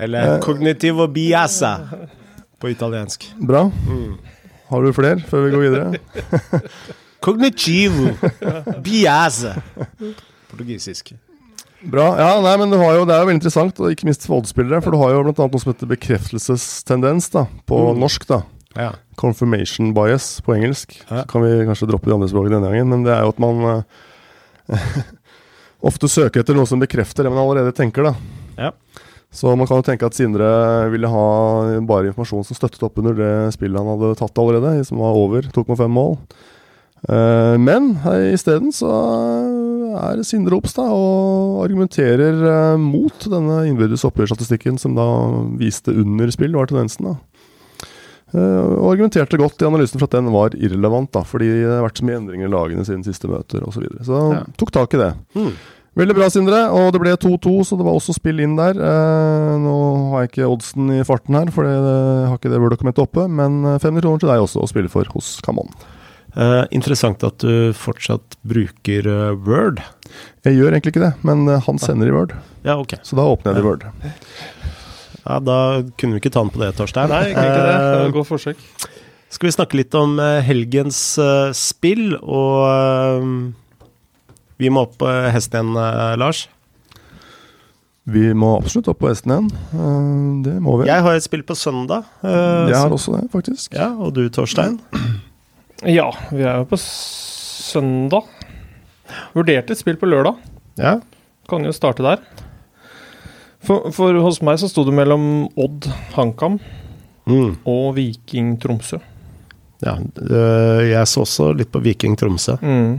Eller 0.00 0.38
cognitivo 0.40 1.08
biasa 1.10 1.72
på 2.62 2.70
italiensk. 2.70 3.26
Bra. 3.42 3.66
Mm. 3.88 4.14
Har 4.70 4.86
du 4.86 4.92
flere 4.94 5.18
før 5.26 5.48
vi 5.48 5.50
går 5.56 5.66
videre? 5.66 6.62
Cognitivo 7.26 8.14
biasa. 8.86 9.56
Portugisisk. 10.52 11.12
Bra. 11.88 12.10
Ja, 12.20 12.30
nei, 12.44 12.56
men 12.60 12.68
du 12.70 12.76
har 12.76 12.98
jo, 12.98 13.04
Det 13.08 13.14
er 13.14 13.22
jo 13.22 13.26
veldig 13.30 13.38
interessant, 13.40 13.78
og 13.80 13.90
ikke 13.94 14.04
minst 14.04 14.26
for 14.28 14.40
oddspillere. 14.42 14.82
For 14.84 14.92
du 14.92 14.98
har 15.00 15.14
jo 15.14 15.22
annet 15.22 15.38
noe 15.40 15.60
som 15.62 15.72
heter 15.72 15.88
bekreftelsestendens 15.88 17.30
da, 17.32 17.46
på 17.66 17.78
Mm. 17.94 18.00
norsk. 18.02 18.26
da. 18.28 18.42
Ja. 18.76 18.90
Confirmation 19.16 19.94
bias 19.94 20.40
på 20.44 20.54
engelsk. 20.54 20.94
Ja. 21.10 21.22
Så 21.22 21.26
kan 21.28 21.42
vi 21.42 21.64
kanskje 21.66 21.88
droppe 21.88 22.06
de 22.06 22.14
andre 22.14 22.28
språkene 22.28 22.60
denne 22.60 22.70
gangen. 22.70 22.88
Men 22.88 23.02
det 23.04 23.12
er 23.16 23.22
jo 23.24 23.32
at 23.32 23.40
man 23.40 23.64
uh, 23.64 23.82
ofte 25.90 26.08
søker 26.08 26.40
etter 26.44 26.54
noe 26.54 26.66
som 26.68 26.80
bekrefter 26.82 27.24
det 27.24 27.32
man 27.32 27.42
allerede 27.42 27.72
tenker. 27.76 28.02
da. 28.10 28.14
Ja. 28.58 28.70
Så 29.32 29.56
man 29.56 29.66
kan 29.66 29.78
jo 29.78 29.86
tenke 29.86 30.06
at 30.06 30.14
Sindre 30.18 30.90
ville 30.90 31.06
ha 31.08 31.80
bare 31.86 32.10
informasjon 32.10 32.44
som 32.44 32.56
støttet 32.58 32.82
opp 32.82 32.98
under 32.98 33.14
det 33.14 33.32
spillet 33.54 33.78
han 33.78 33.86
hadde 33.94 34.16
tatt 34.18 34.38
allerede, 34.42 34.84
som 34.84 34.98
var 34.98 35.14
over 35.14 35.42
2,5 35.54 35.86
mål. 35.88 36.16
Uh, 37.08 37.56
men 37.56 37.94
isteden 38.34 38.72
så 38.76 38.90
er 39.98 40.22
Sindre 40.26 40.56
Opstad 40.60 40.90
og 40.92 41.62
argumenterer 41.64 42.38
eh, 42.52 42.76
mot 42.80 43.26
denne 43.30 43.62
innbyrdes 43.70 44.04
oppgjørsstatistikken 44.08 44.78
som 44.80 44.94
da 44.98 45.06
viste 45.60 45.94
under 45.94 46.30
spill, 46.34 46.54
var 46.58 46.70
tendensen. 46.70 47.10
da. 47.10 47.16
Eh, 48.30 48.62
og 48.78 48.92
argumenterte 48.92 49.40
godt 49.40 49.62
i 49.64 49.66
analysen 49.66 49.98
for 49.98 50.06
at 50.06 50.14
den 50.20 50.30
var 50.34 50.54
irrelevant, 50.54 51.10
da, 51.16 51.24
fordi 51.26 51.48
det 51.50 51.72
har 51.72 51.82
vært 51.88 51.98
så 51.98 52.06
mye 52.06 52.20
endringer 52.20 52.46
i 52.46 52.54
lagene 52.54 52.86
siden 52.86 53.02
siste 53.06 53.26
møter 53.30 53.64
osv. 53.66 53.80
Så, 53.80 53.84
videre. 53.84 54.06
så 54.06 54.22
Ja. 54.36 54.42
tok 54.56 54.70
tak 54.76 54.94
i 54.94 55.02
det. 55.02 55.12
Mm. 55.34 55.52
Veldig 55.98 56.14
bra, 56.14 56.28
Sindre. 56.30 56.58
Og 56.70 56.92
det 56.94 57.00
ble 57.02 57.16
2-2, 57.18 57.64
så 57.66 57.76
det 57.76 57.84
var 57.84 57.96
også 57.98 58.14
spill 58.14 58.38
inn 58.40 58.54
der. 58.54 58.78
Eh, 58.78 59.54
nå 59.58 59.74
har 60.12 60.22
jeg 60.22 60.30
ikke 60.30 60.46
oddsen 60.52 60.92
i 60.94 61.02
farten 61.02 61.34
her, 61.34 61.50
for 61.50 61.66
jeg 61.66 62.28
har 62.30 62.38
ikke 62.38 62.52
det 62.52 62.60
Word-dokumentet 62.62 63.02
oppe. 63.02 63.26
Men 63.28 63.64
eh, 63.66 63.78
500 63.82 64.00
kroner 64.06 64.22
til 64.22 64.30
deg 64.30 64.44
også 64.46 64.62
å 64.62 64.68
spille 64.70 64.88
for 64.92 65.04
hos 65.16 65.40
Camon. 65.42 65.66
Eh, 66.36 66.64
interessant 66.70 67.22
at 67.26 67.38
du 67.42 67.72
fortsatt 67.74 68.36
bruker 68.46 69.06
uh, 69.10 69.32
Word. 69.46 69.80
Jeg 70.46 70.54
gjør 70.60 70.76
egentlig 70.76 70.92
ikke 70.94 71.02
det, 71.02 71.12
men 71.26 71.42
eh, 71.50 71.60
han 71.66 71.78
sender 71.82 72.06
i 72.10 72.14
Word, 72.14 72.34
Ja, 72.64 72.76
ok. 72.78 72.94
så 73.02 73.16
da 73.18 73.24
åpner 73.26 73.50
jeg 73.50 73.58
det 73.58 73.64
i 73.64 73.66
Word. 73.66 73.86
Ja, 75.26 75.38
Da 75.42 75.56
kunne 75.98 76.14
vi 76.16 76.20
ikke 76.22 76.32
ta 76.32 76.44
den 76.44 76.52
på 76.54 76.62
det, 76.62 76.70
Torstein. 76.78 77.10
Nei, 77.10 77.24
ikke 77.32 77.42
det. 77.42 77.56
Det 77.56 77.98
var 77.98 78.06
et 78.06 78.14
godt 78.14 78.30
forsøk. 78.30 78.62
Skal 79.30 79.46
vi 79.50 79.52
snakke 79.54 79.78
litt 79.78 79.94
om 79.94 80.16
helgens 80.42 81.00
spill, 81.54 82.16
og 82.18 83.52
vi 84.58 84.70
må 84.74 84.86
opp 84.88 84.96
på 85.02 85.10
hesten 85.34 85.70
igjen, 85.74 86.18
Lars. 86.18 86.46
Vi 88.10 88.30
må 88.34 88.54
absolutt 88.58 88.88
opp 88.90 88.98
på 89.04 89.10
hesten 89.10 89.30
igjen. 89.34 89.50
Eh, 89.76 90.44
det 90.48 90.56
må 90.64 90.78
vi. 90.80 90.88
Jeg 90.88 91.04
har 91.04 91.14
et 91.18 91.22
spill 91.26 91.44
på 91.46 91.54
søndag. 91.54 92.06
eh, 92.24 92.70
Jeg 92.72 92.78
har 92.80 92.90
også 92.90 93.12
det, 93.18 93.26
faktisk. 93.30 93.74
Ja, 93.76 93.90
Og 93.94 94.14
du, 94.16 94.24
Torstein? 94.34 94.80
Ja, 95.88 96.10
vi 96.30 96.42
er 96.44 96.58
jo 96.60 96.66
på 96.68 96.76
søndag. 96.80 98.26
Vurderte 99.34 99.72
et 99.74 99.80
spill 99.80 99.96
på 100.00 100.08
lørdag. 100.10 100.36
Ja. 100.80 100.98
Kan 101.50 101.64
jo 101.66 101.72
starte 101.74 102.04
der. 102.04 102.20
For, 103.64 103.90
for 103.92 104.16
hos 104.24 104.40
meg 104.46 104.58
så 104.60 104.68
sto 104.70 104.84
det 104.88 104.94
mellom 104.96 105.48
Odd 105.60 105.88
HamKam 106.16 106.58
Mm. 107.30 107.58
og 107.68 107.92
Viking 107.94 108.54
Tromsø. 108.58 108.96
ja 109.84 109.92
eh, 110.00 110.80
jeg 110.90 111.06
så 111.06 111.20
også 111.22 111.50
litt 111.54 111.68
på 111.70 111.78
Viking 111.84 112.16
Tromsø, 112.18 112.56
Mm. 112.62 112.96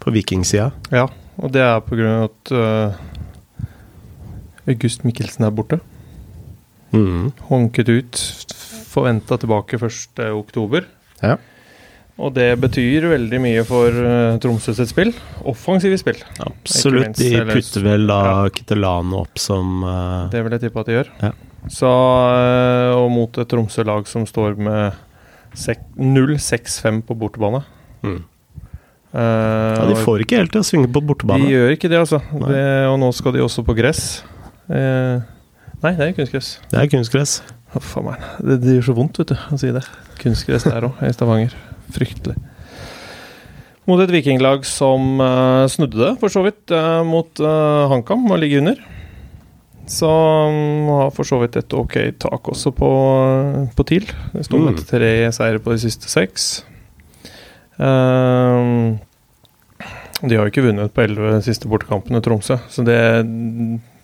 på 0.00 0.10
vikingsida. 0.14 0.70
Ja, 0.94 1.08
og 1.36 1.52
det 1.52 1.60
er 1.60 1.80
på 1.80 1.96
grunn 1.98 2.22
av 2.22 2.30
at 2.30 2.52
øh, 2.52 3.66
August 4.70 5.04
Mikkelsen 5.04 5.44
er 5.44 5.50
borte. 5.50 5.80
Mm. 6.94 7.32
Honket 7.50 7.88
ut. 7.90 8.22
Forventa 8.88 9.36
tilbake 9.42 9.76
1. 9.76 10.22
oktober. 10.32 10.86
Ja. 11.20 11.36
Og 12.22 12.30
det 12.36 12.52
betyr 12.62 13.08
veldig 13.10 13.40
mye 13.42 13.62
for 13.66 13.90
uh, 13.90 14.36
Tromsø 14.42 14.74
sitt 14.76 14.92
spill. 14.92 15.10
Offensive 15.50 15.98
spill. 15.98 16.20
Absolutt. 16.44 17.18
minst, 17.18 17.24
De 17.24 17.40
putter 17.48 17.86
vel 17.88 18.06
da 18.06 18.20
Ja. 18.28 18.36
Opp 19.18 19.40
som 19.42 19.82
uh, 19.82 20.30
Det 20.30 20.44
vil 20.44 20.54
jeg 20.54 20.66
tippe 20.68 20.84
at 20.84 20.90
de 20.90 20.98
gjør. 21.00 21.10
Ja. 21.24 21.32
Så, 21.72 21.90
uh, 21.90 22.92
og 23.00 23.08
mot 23.10 23.40
et 23.42 23.50
Tromsø-lag 23.50 24.06
som 24.06 24.28
står 24.30 24.54
med 24.62 25.02
0-6-5 25.54 27.02
på 27.08 27.18
bortebane. 27.18 27.64
mm. 28.02 28.22
Eh, 29.14 29.20
Ja, 29.78 29.84
De 29.86 29.94
får 29.94 30.24
ikke 30.24 30.40
helt 30.40 30.50
til 30.50 30.60
å 30.60 30.66
svinge 30.66 30.88
på 30.90 30.98
De 31.38 31.52
gjør 31.52 31.76
ikke 31.76 31.88
det, 31.88 32.00
altså. 32.00 32.18
Det, 32.34 32.62
og 32.90 32.98
nå 32.98 33.12
skal 33.14 33.36
de 33.36 33.44
også 33.44 33.62
på 33.62 33.76
gress. 33.78 34.24
Eh, 34.66 35.22
nei, 35.84 35.92
det 35.94 36.08
er 36.08 36.16
kunstgress. 36.16 36.58
Det 36.72 36.80
er 36.80 36.90
kunstgress. 36.90 37.36
Oh. 37.74 38.10
Det, 38.42 38.58
det 38.64 38.74
gjør 38.74 38.88
så 38.88 38.96
vondt, 38.98 39.20
vet 39.22 39.30
du, 39.30 39.36
å 39.38 39.60
si 39.60 39.70
det. 39.70 39.84
Kunstgress 40.18 40.66
der 40.66 40.88
òg, 40.90 40.98
i 41.06 41.12
Stavanger. 41.14 41.54
Fryktelig. 41.92 42.36
Mot 43.84 44.00
et 44.00 44.08
vikinglag 44.08 44.64
som 44.64 45.20
uh, 45.20 45.66
snudde 45.68 45.98
det, 46.00 46.12
for 46.22 46.32
så 46.32 46.40
vidt, 46.46 46.70
uh, 46.72 47.02
mot 47.04 47.28
uh, 47.44 47.84
HamKam 47.92 48.24
og 48.30 48.38
ligger 48.40 48.62
under. 48.64 48.78
Så 49.84 50.08
um, 50.08 50.88
har 50.88 51.10
for 51.12 51.28
så 51.28 51.36
vidt 51.42 51.58
et 51.60 51.74
ok 51.76 51.98
tak 52.24 52.48
også 52.48 52.72
på, 52.72 52.88
på 53.76 53.84
TIL. 53.84 54.06
Det 54.32 54.46
står 54.46 54.62
med 54.62 54.78
Mm. 54.80 54.84
tre 54.88 55.10
seire 55.36 55.60
på 55.60 55.74
de 55.74 55.82
siste 55.82 56.08
seks. 56.08 56.64
De 60.24 60.36
har 60.36 60.46
jo 60.46 60.52
ikke 60.52 60.64
vunnet 60.64 60.94
på 60.94 61.02
elleve 61.04 61.42
siste 61.44 61.68
bortekampene, 61.68 62.22
Tromsø. 62.24 62.56
Så 62.72 62.84
det, 62.86 62.96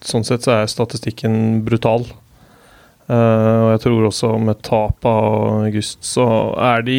sånn 0.05 0.27
sett 0.27 0.45
så 0.45 0.59
er 0.59 0.67
statistikken 0.69 1.63
brutal. 1.65 2.05
Og 3.09 3.69
jeg 3.73 3.81
tror 3.87 4.09
også 4.11 4.35
med 4.43 4.61
tap 4.67 5.07
av 5.09 5.65
August 5.65 6.05
så 6.07 6.27
er 6.61 6.85
de 6.87 6.99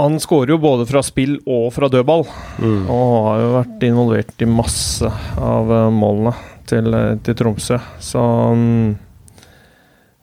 Han 0.00 0.16
skårer 0.20 0.54
jo 0.54 0.60
både 0.62 0.86
fra 0.88 1.02
spill 1.04 1.36
og 1.44 1.68
fra 1.74 1.88
dødball. 1.92 2.24
Mm. 2.62 2.84
Og 2.88 3.14
har 3.28 3.40
jo 3.42 3.54
vært 3.58 3.86
involvert 3.88 4.44
i 4.44 4.48
masse 4.48 5.08
av 5.36 5.72
eh, 5.72 5.88
målene 5.92 6.32
til, 6.70 6.88
eh, 6.96 7.16
til 7.24 7.36
Tromsø. 7.36 7.76
Så 8.00 8.22
um, 8.22 8.94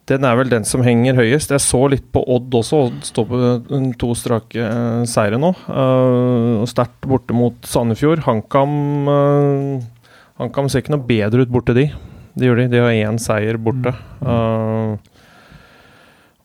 den 0.10 0.26
er 0.26 0.40
vel 0.40 0.50
den 0.50 0.66
som 0.66 0.82
henger 0.86 1.20
høyest. 1.20 1.54
Jeg 1.54 1.62
så 1.62 1.84
litt 1.94 2.08
på 2.10 2.24
Odd 2.34 2.56
også. 2.62 2.82
Odd 2.88 3.00
står 3.12 3.30
på 3.30 3.42
eh, 3.46 3.88
to 4.02 4.12
strake 4.18 4.58
uh, 4.58 5.06
seire 5.10 5.38
nå. 5.38 5.54
Uh, 5.70 6.66
sterkt 6.70 7.06
borte 7.06 7.38
mot 7.38 7.58
Sandefjord. 7.70 8.26
HamKam 8.26 8.76
uh, 9.06 9.88
HamKam 10.42 10.72
ser 10.72 10.82
ikke 10.82 10.96
noe 10.96 11.06
bedre 11.06 11.46
ut 11.46 11.54
borte, 11.54 11.78
de. 11.78 11.92
Det 12.34 12.50
gjør 12.50 12.64
de. 12.64 12.72
De 12.74 12.82
har 12.82 12.96
én 12.96 13.22
seier 13.22 13.62
borte. 13.62 13.94
Uh, 14.24 14.98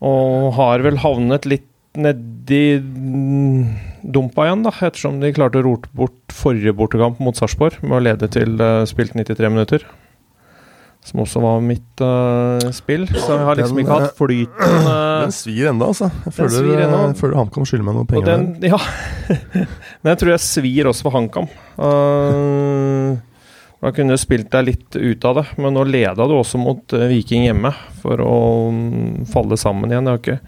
og 0.04 0.50
har 0.58 0.84
vel 0.84 1.00
havnet 1.00 1.48
litt 1.48 1.70
nedi 1.96 2.62
dumpa 4.04 4.46
igjen, 4.48 4.64
da, 4.66 4.72
ettersom 4.84 5.20
de 5.22 5.32
klarte 5.34 5.60
å 5.60 5.66
rote 5.66 5.90
bort 5.96 6.34
forrige 6.34 6.74
bortekamp 6.76 7.20
mot 7.24 7.36
Sarpsborg 7.38 7.82
med 7.84 7.98
å 7.98 8.02
lede 8.04 8.28
til 8.32 8.56
uh, 8.60 8.82
spilt 8.88 9.14
93 9.16 9.52
minutter. 9.52 9.86
Som 11.04 11.20
også 11.20 11.42
var 11.44 11.60
mitt 11.60 12.00
uh, 12.00 12.70
spill. 12.72 13.04
Så 13.12 13.34
jeg 13.36 13.44
har 13.44 13.58
liksom 13.58 13.76
Den, 13.76 13.84
ikke 13.84 13.98
hatt 14.00 14.16
flyten 14.16 14.88
uh, 14.88 15.20
Den 15.26 15.36
svir 15.36 15.68
ennå, 15.72 15.90
altså. 15.92 16.08
Jeg 16.24 16.36
føler, 16.38 16.70
jeg 16.80 17.18
føler 17.20 17.38
HamKam 17.42 17.68
skylder 17.68 17.86
meg 17.90 17.98
noen 17.98 18.08
penger. 18.08 18.30
den, 18.32 18.48
ja. 18.72 18.80
Men 20.00 20.14
jeg 20.14 20.22
tror 20.22 20.34
jeg 20.34 20.44
svir 20.46 20.90
også 20.90 21.08
for 21.08 21.18
HamKam. 21.18 21.52
Uh, 21.76 23.20
da 23.84 23.90
kunne 23.92 24.16
du 24.16 24.20
spilt 24.20 24.48
deg 24.48 24.64
litt 24.70 24.96
ut 24.96 25.24
av 25.28 25.42
det, 25.42 25.44
men 25.60 25.74
nå 25.76 25.82
leda 25.84 26.24
du 26.24 26.38
også 26.38 26.56
mot 26.56 26.94
eh, 26.96 27.04
Viking 27.10 27.44
hjemme 27.44 27.74
for 28.00 28.22
å 28.24 28.36
mm, 28.72 29.26
falle 29.28 29.58
sammen 29.60 29.92
igjen. 29.92 30.08
Det 30.08 30.14
har 30.14 30.22
ikke 30.22 30.38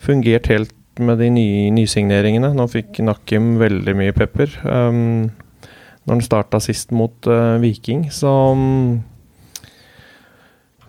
fungert 0.00 0.48
helt 0.48 0.72
med 1.04 1.20
de 1.22 1.28
nye 1.34 1.68
nysigneringene. 1.74 2.52
Nå 2.56 2.66
fikk 2.70 3.00
Nakim 3.04 3.56
veldig 3.60 3.94
mye 3.98 4.14
pepper 4.16 4.52
um, 4.64 5.28
når 6.04 6.14
han 6.14 6.24
starta 6.24 6.60
sist 6.62 6.94
mot 6.96 7.28
uh, 7.28 7.58
Viking, 7.62 8.08
så 8.14 8.32
um, 8.56 8.98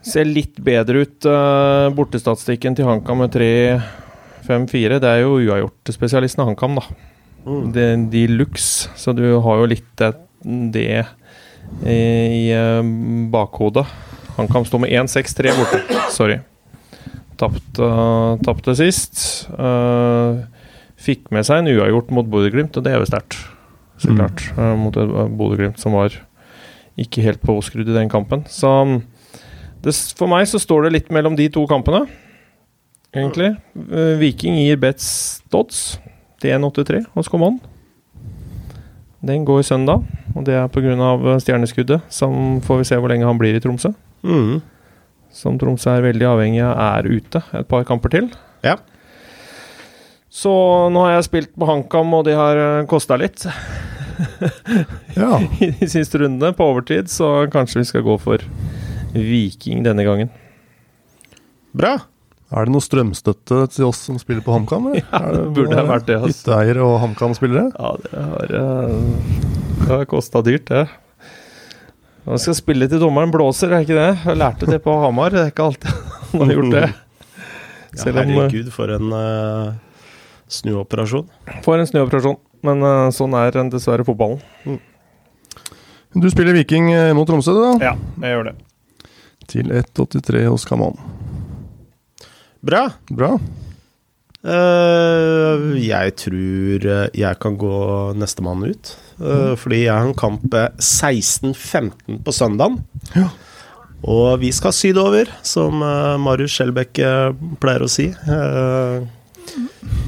Ser 0.09 0.29
litt 0.29 0.55
bedre 0.63 1.03
ut 1.03 1.25
uh, 1.27 1.91
bortestatistikken 1.91 2.77
til 2.77 2.87
HamKam 2.87 3.19
med 3.19 3.33
3-5-4. 3.35 4.95
Det 5.03 5.09
er 5.09 5.19
jo 5.25 5.35
uavgjort-spesialisten 5.41 6.41
av 6.41 6.53
HamKam, 6.53 6.79
da. 6.79 7.09
Mm. 7.43 7.65
Det, 7.75 7.87
de 8.15 8.21
luxe, 8.31 8.87
så 8.97 9.11
du 9.13 9.25
har 9.43 9.59
jo 9.59 9.67
litt 9.69 9.91
det, 9.99 10.13
det 10.71 11.03
i 11.83 12.51
eh, 12.51 12.83
bakhodet. 13.31 13.85
HamKam 14.37 14.65
står 14.65 14.79
med 14.79 14.89
1-6-3 14.89 15.55
borte. 15.57 15.81
Sorry. 16.11 16.39
Tapt, 17.39 17.79
eh, 17.79 18.37
Tapte 18.43 18.73
sist. 18.75 19.47
Eh, 19.55 20.41
fikk 20.99 21.29
med 21.31 21.45
seg 21.47 21.61
en 21.61 21.71
uavgjort 21.71 22.09
mot 22.11 22.27
Bodø-Glimt, 22.27 22.75
og 22.77 22.83
det 22.83 22.91
er 22.93 22.99
jo 22.99 23.07
sterkt. 23.07 23.37
Så 23.99 24.09
Mm. 24.11 24.17
klart. 24.19 24.43
eh, 24.57 24.75
mot 24.75 24.93
Bodø-Glimt 25.39 25.79
som 25.79 25.93
var 25.93 26.09
ikke 26.97 27.21
helt 27.23 27.41
påskrudd 27.41 27.87
i 27.87 27.93
den 27.95 28.09
kampen. 28.09 28.43
Så 28.47 28.67
mm, 28.85 29.03
det, 29.81 29.93
for 30.17 30.27
meg 30.27 30.45
så 30.47 30.59
står 30.59 30.83
det 30.83 30.91
litt 30.93 31.09
mellom 31.09 31.35
de 31.37 31.47
to 31.49 31.65
kampene, 31.67 32.07
egentlig. 33.13 33.55
Viking 34.19 34.55
gir 34.59 34.75
Betz 34.77 35.41
Dodds 35.49 35.97
til 36.41 36.51
1,83 36.51 37.05
hos 37.15 37.27
Command. 37.31 37.59
Den 39.23 39.43
går 39.45 39.63
søndag, 39.67 40.03
og 40.35 40.45
det 40.45 40.53
er 40.55 40.67
pga. 40.67 41.39
stjerneskuddet. 41.39 42.01
Som 42.09 42.61
får 42.61 42.77
vi 42.77 42.83
se 42.87 42.95
hvor 42.95 43.09
lenge 43.11 43.25
han 43.27 43.37
blir 43.39 43.55
i 43.55 43.59
Tromsø. 43.59 43.93
Mm. 44.23 44.61
Som 45.35 45.59
Tromsø 45.61 45.91
er 45.93 46.05
veldig 46.07 46.25
avhengig 46.29 46.63
av 46.65 46.79
er 47.03 47.09
ute 47.09 47.41
et 47.55 47.67
par 47.69 47.85
kamper 47.87 48.11
til. 48.13 48.29
Ja. 48.65 48.77
Så 50.29 50.51
nå 50.93 51.05
har 51.05 51.15
jeg 51.17 51.27
spilt 51.29 51.53
på 51.57 51.67
HamKam, 51.69 52.11
og 52.17 52.25
det 52.27 52.35
har 52.37 52.59
kosta 52.89 53.17
litt 53.17 53.45
Ja. 55.15 55.39
i 55.63 55.71
de 55.79 55.87
siste 55.89 56.19
rundene. 56.21 56.53
På 56.57 56.67
overtid, 56.73 57.09
så 57.09 57.47
kanskje 57.53 57.81
vi 57.83 57.89
skal 57.89 58.05
gå 58.05 58.17
for 58.21 58.43
Viking 59.15 59.85
denne 59.85 60.05
gangen. 60.05 60.29
Bra. 61.73 61.95
Er 62.49 62.65
det 62.65 62.73
noe 62.73 62.81
strømstøtte 62.81 63.59
til 63.75 63.85
oss 63.85 63.99
som 64.07 64.17
spiller 64.21 64.41
på 64.45 64.53
HamKam? 64.55 64.89
Ja, 64.97 65.21
det 65.33 65.43
burde 65.53 65.77
ha 65.77 65.85
vært 65.85 66.07
det, 66.09 66.17
Altså. 66.17 66.33
Hytteeiere 66.49 66.85
og 66.85 66.97
HamKam-spillere? 67.03 67.67
Ja, 67.77 67.91
det 68.05 68.23
har, 68.31 68.55
eh, 68.59 68.95
det 69.83 69.91
har 69.93 70.07
kosta 70.09 70.41
dyrt, 70.45 70.65
det. 70.71 70.87
Man 72.25 72.41
skal 72.41 72.55
spille 72.57 72.87
til 72.91 72.99
dommeren 73.01 73.31
blåser, 73.31 73.71
er 73.71 73.85
ikke 73.85 73.95
det? 73.97 74.09
Jeg 74.25 74.39
lærte 74.39 74.67
det 74.69 74.81
på 74.83 74.93
Hamar. 75.01 75.31
Det 75.33 75.43
er 75.45 75.53
ikke 75.53 75.69
alltid 75.69 75.93
han 76.33 76.43
har 76.43 76.57
gjort 76.57 76.73
det. 76.75 76.81
Ja, 77.89 78.05
eh, 78.05 78.17
herregud, 78.19 78.71
for 78.73 78.91
en 78.93 79.13
uh, 79.15 79.71
snuoperasjon. 80.51 81.29
For 81.65 81.81
en 81.81 81.89
snuoperasjon. 81.89 82.37
Men 82.67 82.83
uh, 82.85 83.07
sånn 83.15 83.33
er 83.39 83.55
dessverre 83.71 84.05
fotballen. 84.07 84.41
Du 86.13 86.27
spiller 86.33 86.57
Viking 86.57 86.89
mot 87.13 87.27
Tromsø, 87.29 87.53
du, 87.53 87.61
da. 87.63 87.91
Ja, 87.91 87.95
jeg 88.25 88.35
gjør 88.35 88.49
det. 88.49 88.55
Til 89.49 89.73
1,83 89.79 90.45
hos 90.49 90.65
Kaman. 90.69 90.97
Bra. 92.65 92.87
Bra. 93.09 93.35
Uh, 94.39 95.75
jeg 95.79 96.15
tror 96.19 96.89
jeg 97.15 97.39
kan 97.41 97.59
gå 97.61 97.77
nestemann 98.17 98.65
ut. 98.69 98.93
Eh, 99.19 99.53
Fordi 99.59 99.83
jeg 99.83 99.93
har 99.93 100.07
en 100.07 100.17
kamp 100.17 100.53
eh, 100.53 100.71
16-15 100.79 102.23
på 102.25 102.35
søndagen. 102.35 102.81
Ja. 103.15 103.29
Og 104.07 104.39
vi 104.39 104.51
skal 104.55 104.71
sydover, 104.71 105.27
som 105.43 105.81
uh, 105.83 106.15
Marius 106.21 106.55
Skjelbæk 106.55 107.01
eh, 107.03 107.31
pleier 107.59 107.83
å 107.83 107.89
si. 107.91 108.07
Eh, 108.15 109.01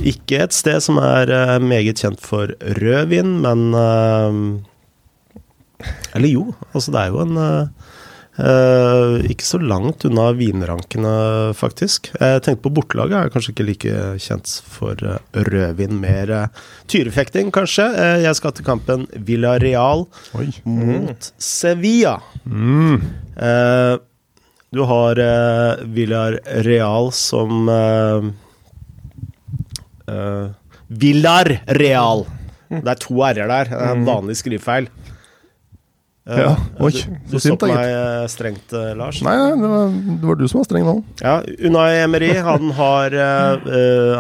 ikke 0.08 0.44
et 0.46 0.56
sted 0.56 0.80
som 0.84 1.00
er 1.02 1.32
eh, 1.34 1.58
meget 1.60 2.00
kjent 2.00 2.22
for 2.24 2.54
rødvin, 2.80 3.40
men 3.44 3.74
eh, 3.76 4.40
Eller 6.16 6.30
jo, 6.30 6.46
altså 6.72 6.94
det 6.94 7.02
er 7.02 7.10
jo 7.10 7.24
en 7.26 7.38
eh, 8.40 9.16
Ikke 9.32 9.46
så 9.46 9.60
langt 9.62 10.06
unna 10.08 10.30
vinrankene, 10.38 11.14
faktisk. 11.58 12.12
Jeg 12.20 12.44
tenkte 12.46 12.64
på 12.66 12.74
bortelaget, 12.78 13.18
er 13.18 13.34
kanskje 13.34 13.54
ikke 13.56 13.68
like 13.68 13.96
kjent 14.24 14.54
for 14.72 14.96
eh, 15.04 15.20
rødvin. 15.50 15.98
Mer 16.02 16.32
eh, 16.36 16.62
tyrefekting, 16.92 17.52
kanskje. 17.56 17.88
Eh, 17.92 18.18
jeg 18.26 18.38
skal 18.40 18.56
til 18.58 18.68
kampen 18.68 19.08
Villarreal 19.28 20.06
Oi. 20.40 20.50
mot 20.66 21.32
Sevilla. 21.42 22.20
Mm. 22.46 23.02
Du 24.72 24.84
har 24.88 25.20
Villarreal 25.92 27.10
som 27.16 27.68
Villarreal. 30.88 32.26
Det 32.72 32.88
er 32.88 33.00
to 33.04 33.18
r-er 33.20 33.48
der. 33.52 33.68
Det 33.72 33.76
er 33.76 33.96
en 33.98 34.06
vanlig 34.08 34.38
skrivefeil. 34.40 34.88
Eh, 36.32 36.40
Ja, 36.46 36.54
oi, 36.80 36.92
Du, 36.92 36.98
så 36.98 37.08
du 37.28 37.34
så 37.36 37.40
sint 37.44 37.60
da, 37.60 37.66
meg 37.68 37.76
gitt. 37.82 37.92
eh, 37.92 38.28
strengt, 38.32 38.72
eh, 38.78 38.92
Lars. 38.96 39.18
Nei, 39.26 39.34
nei, 39.36 39.52
det 39.60 39.68
var, 39.72 39.88
det 40.22 40.26
var 40.30 40.36
du 40.40 40.46
som 40.48 40.60
var 40.62 40.68
streng 40.70 40.86
nå. 40.88 40.94
Ja, 41.20 41.34
Unai 41.68 41.92
Emery 42.06 42.30
han, 42.46 42.64
har, 42.78 43.08
eh, 43.12 43.58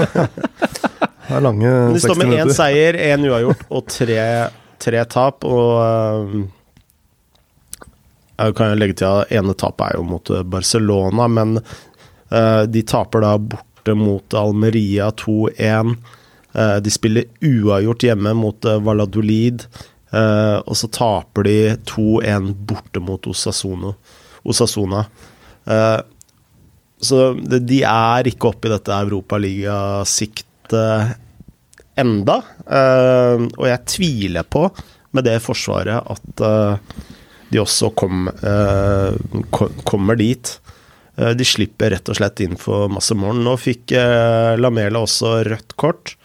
Det 1.25 1.37
er 1.37 1.45
lange 1.45 1.69
Men 1.69 1.93
de 1.93 2.01
60 2.01 2.07
står 2.07 2.17
med 2.17 2.25
én 2.25 2.33
minutter. 2.33 2.57
seier, 2.57 2.99
én 3.13 3.27
uavgjort 3.29 3.67
og 3.69 3.91
tre, 3.93 4.25
tre 4.81 5.05
tap. 5.13 5.45
Og 5.45 5.69
eh, 5.85 6.39
jeg 8.41 8.57
kan 8.57 8.73
jo 8.73 8.81
legge 8.81 8.97
til 9.03 9.11
at 9.11 9.37
ene 9.37 9.57
tapet 9.61 9.85
er 9.91 10.01
jo 10.01 10.09
mot 10.09 10.33
Barcelona, 10.57 11.29
men 11.29 11.59
eh, 11.61 12.65
de 12.65 12.87
taper 12.89 13.21
da 13.27 13.37
borte 13.85 13.95
mot 13.95 14.35
Almeria 14.35 15.11
2-1. 15.11 15.97
Eh, 16.55 16.77
de 16.77 16.91
spiller 16.91 17.25
uavgjort 17.43 18.03
hjemme 18.03 18.35
mot 18.35 18.65
eh, 18.65 18.81
Valladolid, 18.81 19.63
eh, 20.13 20.59
og 20.65 20.77
så 20.77 20.89
taper 20.89 21.43
de 21.45 21.77
2-1 21.85 22.55
borte 22.55 23.01
mot 23.01 23.27
Osasuno, 23.27 23.95
Osasuna. 24.45 25.05
Eh, 25.67 26.01
så 27.01 27.35
de 27.35 27.83
er 27.85 28.27
ikke 28.31 28.49
oppe 28.49 28.69
i 28.69 28.71
dette 28.73 28.93
Europaligasiktet 28.93 30.73
enda. 32.01 32.43
Og 32.65 33.67
jeg 33.69 33.87
tviler 33.87 34.43
på, 34.49 34.71
med 35.13 35.25
det 35.27 35.43
forsvaret, 35.45 36.01
at 36.01 36.41
de 37.51 37.59
også 37.61 37.91
kom, 37.99 38.31
kommer 39.85 40.15
dit. 40.17 40.61
Eh, 41.17 41.35
de 41.39 41.47
slipper 41.47 41.95
rett 41.95 42.11
og 42.11 42.19
slett 42.19 42.43
inn 42.45 42.57
for 42.61 42.91
masse 42.93 43.15
mål. 43.17 43.43
Nå 43.45 43.55
fikk 43.61 43.95
eh, 43.95 44.55
Lamela 44.59 45.05
også 45.05 45.37
rødt 45.47 45.77
kort 45.81 46.17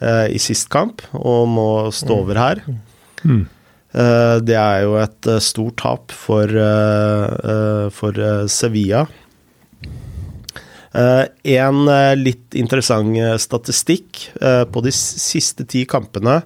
eh, 0.00 0.30
i 0.32 0.40
sist 0.40 0.70
kamp, 0.72 1.04
og 1.18 1.50
må 1.52 1.68
stå 1.94 2.22
over 2.24 2.40
her. 2.40 2.64
Mm. 3.24 3.44
Det 3.94 4.56
er 4.58 4.80
jo 4.82 4.96
et 4.98 5.26
stort 5.38 5.76
tap 5.78 6.10
for, 6.10 6.50
for 7.94 8.16
Sevilla. 8.50 9.04
En 10.90 11.78
litt 12.18 12.56
interessant 12.58 13.14
statistikk. 13.38 14.24
på 14.74 14.82
de 14.82 14.90
siste 14.98 15.62
ti 15.70 15.84
kampene 15.86 16.40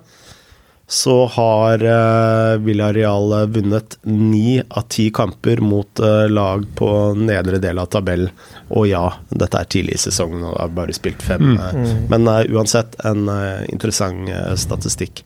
så 0.88 1.14
har 1.35 1.83
eh, 1.85 2.54
Villarreal 2.64 3.35
vunnet 3.52 3.99
ni 4.09 4.57
av 4.68 4.87
ti 4.88 5.11
kamper 5.12 5.61
mot 5.61 6.00
eh, 6.00 6.25
lag 6.33 6.64
på 6.78 6.88
nedre 7.18 7.59
del 7.61 7.78
av 7.83 7.90
tabellen. 7.92 8.30
Og 8.73 8.87
ja, 8.88 9.02
dette 9.28 9.61
er 9.61 9.68
tidlig 9.68 9.99
i 9.99 10.02
sesongen 10.07 10.47
og 10.49 10.57
har 10.57 10.73
bare 10.73 10.97
spilt 10.97 11.21
fem. 11.25 11.45
Mm. 11.52 11.59
eh, 11.61 11.92
Men 12.09 12.25
eh, 12.33 12.47
uansett 12.57 12.97
en 13.04 13.28
eh, 13.28 13.67
interessant 13.69 14.32
eh, 14.32 14.54
statistikk. 14.56 15.25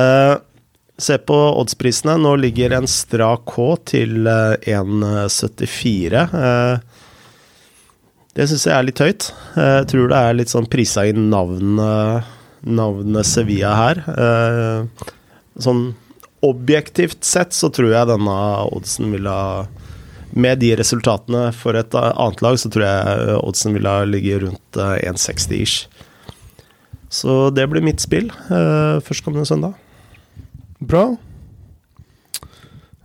Eh, 0.00 0.34
se 1.00 1.18
på 1.28 1.36
oddsprisene. 1.60 2.16
Nå 2.20 2.34
ligger 2.40 2.78
en 2.80 2.88
strak 2.88 3.44
K 3.52 3.68
til 3.92 4.24
eh, 4.32 4.56
1,74. 4.80 6.24
Eh, 6.40 6.76
det 8.38 8.46
syns 8.48 8.64
jeg 8.68 8.76
er 8.78 8.84
litt 8.88 9.00
høyt. 9.02 9.28
Eh, 9.56 9.76
Jeg 9.82 9.88
tror 9.92 10.08
det 10.12 10.24
er 10.24 10.36
litt 10.40 10.52
sånn 10.56 10.68
prisa 10.72 11.04
i 11.08 11.12
navnet, 11.16 12.36
navnet 12.66 13.26
Sevilla 13.26 13.74
her. 13.78 14.02
Eh, 14.14 15.06
Sånn 15.60 15.94
objektivt 16.46 17.24
sett 17.26 17.52
så 17.52 17.68
tror 17.74 17.90
jeg 17.92 18.08
denne 18.08 18.36
oddsen 18.72 19.10
ville 19.12 19.28
ha 19.28 19.66
Med 20.32 20.60
de 20.62 20.70
resultatene 20.78 21.50
for 21.52 21.74
et 21.76 21.92
annet 21.98 22.40
lag, 22.40 22.54
så 22.62 22.70
tror 22.70 22.84
jeg 22.86 23.34
oddsen 23.42 23.74
ville 23.74 23.90
ha 23.90 24.04
ligget 24.06 24.44
rundt 24.44 24.78
eh, 24.78 25.10
1,60 25.10 25.56
ish. 25.60 25.88
Så 27.10 27.50
det 27.50 27.64
blir 27.72 27.82
mitt 27.82 27.98
spill 28.00 28.28
eh, 28.30 29.00
førstkommende 29.02 29.44
søndag. 29.50 29.74
Bra. 30.80 31.16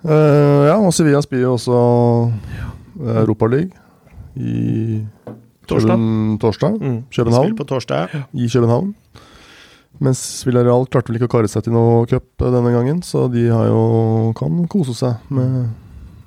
Uh, 0.05 0.67
ja, 0.69 0.75
og 0.77 0.93
Sevilla 0.93 1.17
spiller 1.25 1.47
jo 1.47 1.55
også 1.57 1.77
Europaligaen 3.01 3.71
i 4.37 5.01
Torsdag. 5.65 5.95
Køben- 5.97 6.37
torsdag. 6.43 6.75
Mm. 6.77 6.99
København. 7.09 7.47
Spill 7.47 7.57
på 7.57 7.65
torsdag. 7.73 8.13
I 8.37 8.47
København. 8.53 8.93
Mens 10.03 10.19
Villarreal 10.47 10.87
klarte 10.91 11.11
vel 11.11 11.19
ikke 11.21 11.29
å 11.29 11.33
karre 11.37 11.47
seg 11.51 11.63
til 11.67 11.75
noe 11.75 12.03
cup 12.09 12.27
eh, 12.43 12.51
denne 12.51 12.73
gangen, 12.75 12.99
så 13.05 13.27
de 13.31 13.45
har 13.47 13.69
jo, 13.69 14.33
kan 14.35 14.65
kose 14.71 14.95
seg 14.97 15.29
med 15.33 15.69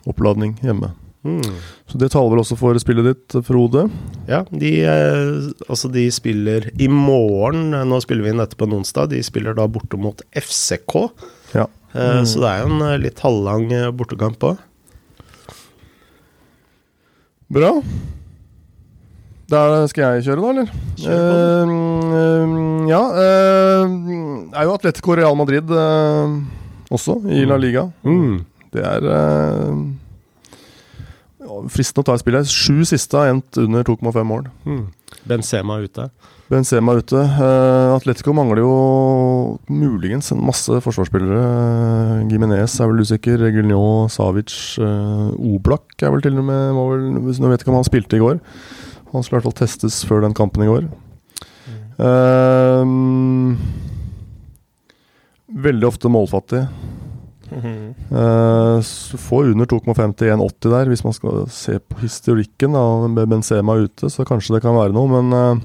oppladning 0.08 0.54
hjemme. 0.64 0.94
Mm. 1.26 1.42
Så 1.90 1.98
det 2.00 2.08
taler 2.14 2.30
vel 2.32 2.40
også 2.40 2.56
for 2.56 2.78
spillet 2.80 3.04
ditt, 3.10 3.34
Frode. 3.44 3.82
Ja, 4.30 4.44
de, 4.48 4.70
eh, 4.88 5.50
altså 5.68 5.90
de 5.92 6.06
spiller 6.14 6.70
i 6.80 6.86
morgen. 6.88 7.74
Nå 7.90 7.98
spiller 8.04 8.24
vi 8.24 8.32
inn 8.32 8.40
dette 8.40 8.56
på 8.56 8.68
en 8.68 8.78
onsdag. 8.78 9.10
De 9.12 9.20
spiller 9.26 9.56
da 9.58 9.66
borte 9.68 9.98
mot 10.00 10.22
FCK. 10.32 10.96
Ja. 11.58 11.66
Eh, 11.92 12.20
Mm. 12.20 12.24
Så 12.28 12.40
det 12.42 12.48
er 12.48 12.58
jo 12.62 12.68
en 12.68 12.82
eh, 12.84 12.98
litt 13.00 13.20
halvlang 13.24 13.70
eh, 13.72 13.90
bortekamp 13.96 14.42
òg. 14.44 14.58
Bra. 17.48 17.70
Da 19.48 19.60
skal 19.88 20.18
jeg 20.18 20.26
kjøre, 20.28 20.42
da, 20.42 20.48
eller? 20.52 20.72
Kjør 21.00 21.76
Eh, 22.18 22.90
ja. 22.90 23.00
Uh, 23.12 23.84
er 24.52 24.66
jo 24.66 24.74
Atletico 24.74 25.16
Real 25.16 25.36
Madrid 25.38 25.70
uh, 25.72 26.36
også 26.92 27.18
i 27.32 27.44
La 27.48 27.56
Liga. 27.60 27.86
Mm. 28.04 28.44
Det 28.72 28.82
er 28.84 29.04
eh, 29.08 29.76
fristende 31.72 32.04
å 32.04 32.06
ta 32.08 32.16
et 32.16 32.22
spill 32.22 32.36
her. 32.36 32.48
Sju 32.48 32.84
siste 32.88 33.16
har 33.16 33.32
endt 33.32 33.60
under 33.60 33.86
2,5 33.88 34.18
mål. 34.28 34.48
Mm. 34.68 34.82
Benzema 35.28 35.78
ute. 35.80 36.08
Benzema 36.48 36.94
er 36.94 37.02
ute. 37.04 37.20
Uh, 37.20 37.94
Atletico 37.96 38.32
mangler 38.36 38.62
jo 38.62 38.74
muligens 39.68 40.32
en 40.32 40.44
masse 40.44 40.80
forsvarsspillere. 40.84 41.40
Uh, 41.44 42.26
Gimenez 42.28 42.76
er 42.80 42.88
vel 42.88 43.04
usikker. 43.04 43.40
Reguilnon, 43.44 44.08
Savic, 44.12 44.52
uh, 44.80 45.32
Oblak 45.36 45.96
er 46.00 46.12
vel 46.12 46.24
til 46.24 46.40
og 46.40 46.48
med 46.48 46.76
var 46.76 46.92
vel, 46.94 47.08
Nå 47.40 47.52
vet 47.52 47.64
ikke 47.64 47.72
om 47.72 47.80
han 47.80 47.88
spilte 47.88 48.16
i 48.16 48.24
går. 48.24 48.40
Han 49.12 49.24
skulle 49.24 49.38
i 49.38 49.40
hvert 49.40 49.48
fall 49.48 49.60
testes 49.66 50.02
før 50.06 50.24
den 50.24 50.36
kampen 50.36 50.64
i 50.64 50.70
går. 50.70 50.88
Eh, 51.98 52.94
veldig 55.68 55.88
ofte 55.88 56.08
målfattig. 56.12 56.66
Mm 57.48 57.60
-hmm. 57.60 57.94
uh, 58.12 58.82
får 59.18 59.44
under 59.44 59.66
2,5 59.66 60.12
til 60.12 60.28
1,80 60.28 60.70
der, 60.70 60.88
hvis 60.88 61.04
man 61.04 61.12
skal 61.12 61.48
se 61.48 61.78
på 61.78 61.98
historikken 62.00 62.72
da, 62.72 63.08
med 63.08 63.28
Benzema 63.28 63.72
ute, 63.72 64.10
så 64.10 64.24
kanskje 64.24 64.54
det 64.54 64.62
kan 64.62 64.74
være 64.74 64.92
noe, 64.92 65.08
men 65.08 65.32
uh, 65.32 65.62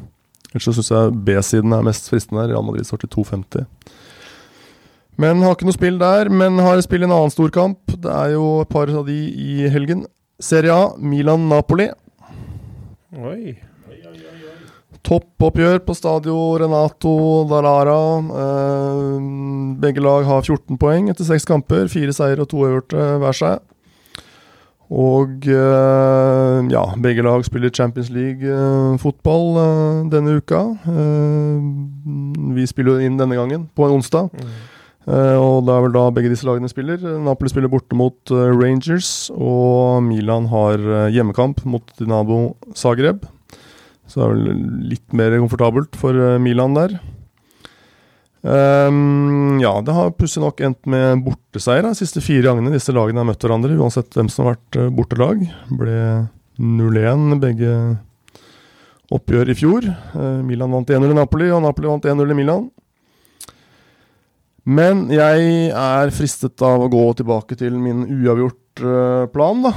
ellers 0.53 0.63
syns 0.63 0.91
jeg 0.91 1.25
B-siden 1.25 1.73
er 1.73 1.82
mest 1.82 2.10
fristende 2.10 2.41
her. 2.41 2.47
Real 2.53 2.63
Madrid 2.63 2.84
står 2.84 2.97
til 2.97 3.10
2,50. 3.10 3.65
Men 5.17 5.41
har 5.41 5.51
ikke 5.51 5.65
noe 5.65 5.73
spill 5.73 5.99
der, 5.99 6.29
men 6.29 6.58
har 6.60 6.82
spill 6.82 7.01
i 7.01 7.06
en 7.06 7.12
annen 7.12 7.32
storkamp. 7.32 7.79
Det 7.88 8.12
er 8.12 8.32
jo 8.34 8.62
et 8.62 8.69
par 8.69 8.89
av 8.89 9.06
de 9.06 9.29
i 9.29 9.67
helgen. 9.67 10.06
Serie 10.39 10.73
A, 10.73 10.95
Milan-Napoli. 10.97 11.89
Oi. 13.13 13.54
Toppoppgjør 15.04 15.84
på 15.86 15.93
Stadio 15.93 16.38
Renato 16.58 17.12
Dallara. 17.49 17.97
Eh, 18.43 19.28
begge 19.84 20.02
lag 20.02 20.26
har 20.26 20.41
14 20.41 20.80
poeng 20.82 21.12
etter 21.12 21.28
seks 21.28 21.45
kamper. 21.45 21.86
Fire 21.91 22.15
seier 22.15 22.41
og 22.41 22.49
to 22.49 22.63
øverte 22.65 23.06
hver 23.21 23.38
seg. 23.38 23.62
Og 24.93 25.45
eh, 25.49 26.58
ja, 26.73 26.84
begge 27.02 27.26
lag 27.26 27.45
spiller 27.45 27.73
Champions 27.73 28.10
League-fotball 28.13 29.47
eh, 29.62 30.02
denne 30.13 30.38
uka. 30.41 30.63
Eh, 30.89 32.54
vi 32.58 32.65
spiller 32.69 33.02
inn 33.06 33.17
denne 33.21 33.38
gangen, 33.38 33.69
på 33.76 33.88
en 33.88 33.99
onsdag. 33.99 34.34
Mm. 34.34 34.54
Eh, 35.03 35.35
og 35.35 35.65
det 35.67 35.73
er 35.73 35.81
vel 35.83 35.95
da 35.95 36.03
begge 36.15 36.31
disse 36.31 36.47
lagene 36.47 36.69
spiller. 36.71 37.01
Napoli 37.25 37.51
spiller 37.51 37.71
borte 37.71 37.97
mot 37.99 38.31
eh, 38.31 38.51
Rangers, 38.55 39.27
og 39.35 40.03
Milan 40.05 40.47
har 40.51 40.79
eh, 40.79 41.09
hjemmekamp 41.15 41.63
mot 41.67 41.89
Dinamo 41.99 42.55
Zagreb. 42.79 43.25
Så 44.07 44.19
det 44.19 44.25
er 44.25 44.35
vel 44.35 44.69
litt 44.93 45.15
mer 45.15 45.35
komfortabelt 45.39 45.97
for 45.99 46.15
Milan 46.43 46.75
der. 46.77 46.95
Um, 48.43 49.61
ja, 49.63 49.71
det 49.79 49.93
har 49.95 50.09
pussig 50.19 50.41
nok 50.43 50.59
endt 50.67 50.89
med 50.91 51.21
borteseier 51.23 51.85
de 51.87 51.93
siste 51.95 52.19
fire 52.19 52.43
gangene 52.49 52.73
disse 52.73 52.91
lagene 52.91 53.21
har 53.21 53.29
møtt 53.29 53.45
hverandre, 53.45 53.77
uansett 53.79 54.11
hvem 54.11 54.27
som 54.27 54.49
har 54.49 54.57
vært 54.57 54.91
bortelag. 54.97 55.45
Ble 55.71 55.95
0-1 56.59 57.39
begge 57.39 57.71
oppgjør 59.15 59.53
i 59.53 59.55
fjor. 59.55 59.87
Milan 60.43 60.75
vant 60.75 60.91
1-0 60.91 61.15
i 61.15 61.17
Napoli, 61.17 61.47
og 61.55 61.63
Napoli 61.63 61.89
vant 61.93 62.11
1-0 62.11 62.35
i 62.35 62.39
Milan. 62.43 62.67
Men 64.63 65.10
jeg 65.12 65.71
er 65.76 66.12
fristet 66.15 66.62
av 66.63 66.86
å 66.86 66.89
gå 66.91 67.04
tilbake 67.19 67.58
til 67.60 67.76
min 67.76 68.06
uavgjort-plan, 68.08 69.63
da. 69.65 69.73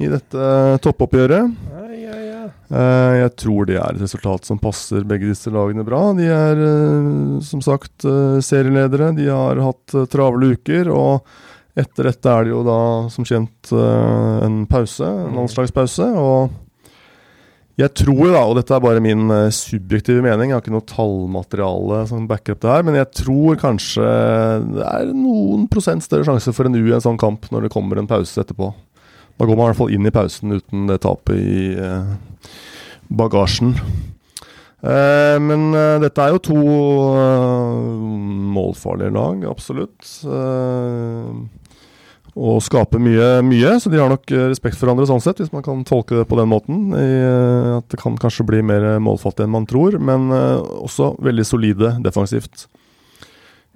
I 0.00 0.10
dette 0.12 0.48
toppoppgjøret. 0.84 1.54
Ja, 1.72 1.86
ja, 1.96 2.16
ja. 2.20 2.42
Eh, 2.68 3.14
Jeg 3.22 3.32
tror 3.40 3.66
det 3.66 3.78
er 3.80 3.94
et 3.96 4.02
resultat 4.04 4.44
som 4.46 4.60
passer 4.60 5.06
begge 5.08 5.30
disse 5.32 5.50
lagene 5.50 5.82
bra. 5.88 6.02
De 6.18 6.28
er 6.30 6.60
eh, 6.66 7.40
som 7.46 7.62
sagt 7.64 8.04
eh, 8.04 8.36
serieledere. 8.44 9.14
De 9.16 9.26
har 9.32 9.56
hatt 9.64 9.96
eh, 9.96 10.04
travle 10.12 10.52
uker. 10.52 10.92
Og 10.92 11.24
etter 11.80 12.10
dette 12.10 12.28
er 12.36 12.44
det 12.44 12.52
jo 12.52 12.60
da 12.68 12.78
som 13.10 13.24
kjent 13.26 13.72
eh, 13.72 14.36
en 14.46 14.60
pause, 14.70 15.08
en 15.08 15.40
landslagspause. 15.40 16.10
Og 16.20 16.52
jeg 17.80 17.92
tror 17.96 18.32
da, 18.34 18.42
og 18.44 18.56
dette 18.58 18.74
er 18.76 18.82
bare 18.82 19.02
min 19.02 19.30
eh, 19.32 19.48
subjektive 19.54 20.20
mening, 20.24 20.50
jeg 20.50 20.58
har 20.58 20.64
ikke 20.64 20.74
noe 20.74 20.88
tallmateriale 20.88 22.02
som 22.10 22.26
backer 22.28 22.56
opp 22.56 22.62
det 22.64 22.72
her, 22.72 22.84
men 22.86 22.98
jeg 22.98 23.08
tror 23.22 23.60
kanskje 23.60 24.08
det 24.66 24.84
er 24.84 25.12
noen 25.14 25.66
prosent 25.72 26.04
større 26.04 26.26
sjanse 26.28 26.52
for 26.56 26.68
en 26.68 26.76
U 26.76 26.82
i 26.82 26.94
en 26.96 27.04
sånn 27.04 27.20
kamp 27.20 27.48
når 27.54 27.66
det 27.66 27.72
kommer 27.74 28.00
en 28.00 28.10
pause 28.10 28.42
etterpå. 28.42 28.72
Da 29.40 29.48
går 29.48 29.56
man 29.56 29.64
i 29.64 29.70
hvert 29.70 29.80
fall 29.80 29.94
inn 29.96 30.08
i 30.08 30.12
pausen 30.12 30.58
uten 30.58 30.90
det 30.90 31.00
tapet 31.06 31.40
i 31.40 31.70
eh, 31.80 32.50
bagasjen. 33.08 33.72
Eh, 34.80 35.36
men 35.40 35.70
dette 36.04 36.26
er 36.26 36.34
jo 36.34 36.44
to 36.50 36.60
målfarlige 38.50 39.14
lag, 39.16 39.48
absolutt. 39.48 40.04
Og 42.38 42.60
skaper 42.62 43.02
mye, 43.02 43.40
mye, 43.42 43.72
så 43.82 43.90
de 43.90 43.98
har 43.98 44.10
nok 44.12 44.30
eh, 44.30 44.48
respekt 44.52 44.78
for 44.78 44.86
hverandre 44.86 45.08
sånn 45.10 45.22
sett, 45.24 45.40
hvis 45.42 45.54
man 45.54 45.64
kan 45.66 45.82
tolke 45.88 46.20
det 46.20 46.28
på 46.30 46.38
den 46.38 46.50
måten. 46.52 46.92
I, 46.94 47.06
eh, 47.18 47.70
at 47.80 47.88
det 47.90 47.98
kan 48.02 48.18
kanskje 48.20 48.46
bli 48.46 48.62
mer 48.66 48.86
målfattig 49.02 49.46
enn 49.46 49.54
man 49.56 49.66
tror, 49.70 49.98
men 49.98 50.30
eh, 50.34 50.60
også 50.86 51.16
veldig 51.26 51.46
solide 51.48 51.96
defensivt. 52.04 52.68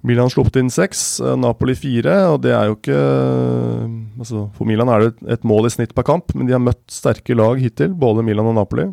Milan 0.04 0.28
sluppet 0.28 0.60
inn 0.60 0.70
seks, 0.72 1.18
eh, 1.24 1.36
Napoli 1.40 1.74
fire, 1.78 2.14
og 2.30 2.42
det 2.44 2.52
er 2.52 2.68
jo 2.68 2.76
ikke 2.76 2.98
eh, 2.98 3.94
altså 4.20 4.48
For 4.54 4.68
Milan 4.68 4.92
er 4.92 5.00
det 5.00 5.14
et, 5.14 5.22
et 5.38 5.48
mål 5.48 5.70
i 5.70 5.72
snitt 5.72 5.94
per 5.96 6.06
kamp, 6.06 6.34
men 6.36 6.46
de 6.46 6.54
har 6.54 6.62
møtt 6.62 6.84
sterke 6.92 7.36
lag 7.36 7.58
hittil, 7.62 7.96
både 7.96 8.22
Milan 8.26 8.52
og 8.52 8.58
Napoli. 8.60 8.90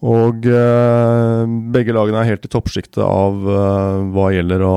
Og 0.00 0.46
eh, 0.48 1.42
begge 1.76 1.92
lagene 1.92 2.22
er 2.22 2.32
helt 2.32 2.46
i 2.48 2.52
toppsjiktet 2.52 3.02
av 3.04 3.36
eh, 3.44 3.96
hva 4.14 4.30
gjelder 4.32 4.64
å 4.64 4.76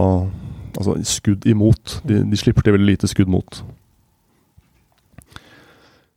Altså 0.80 0.98
skudd 1.08 1.48
imot. 1.50 2.00
De, 2.08 2.22
de 2.28 2.40
slipper 2.40 2.66
til 2.66 2.78
veldig 2.78 2.94
lite 2.94 3.10
skudd 3.12 3.32
mot. 3.32 3.64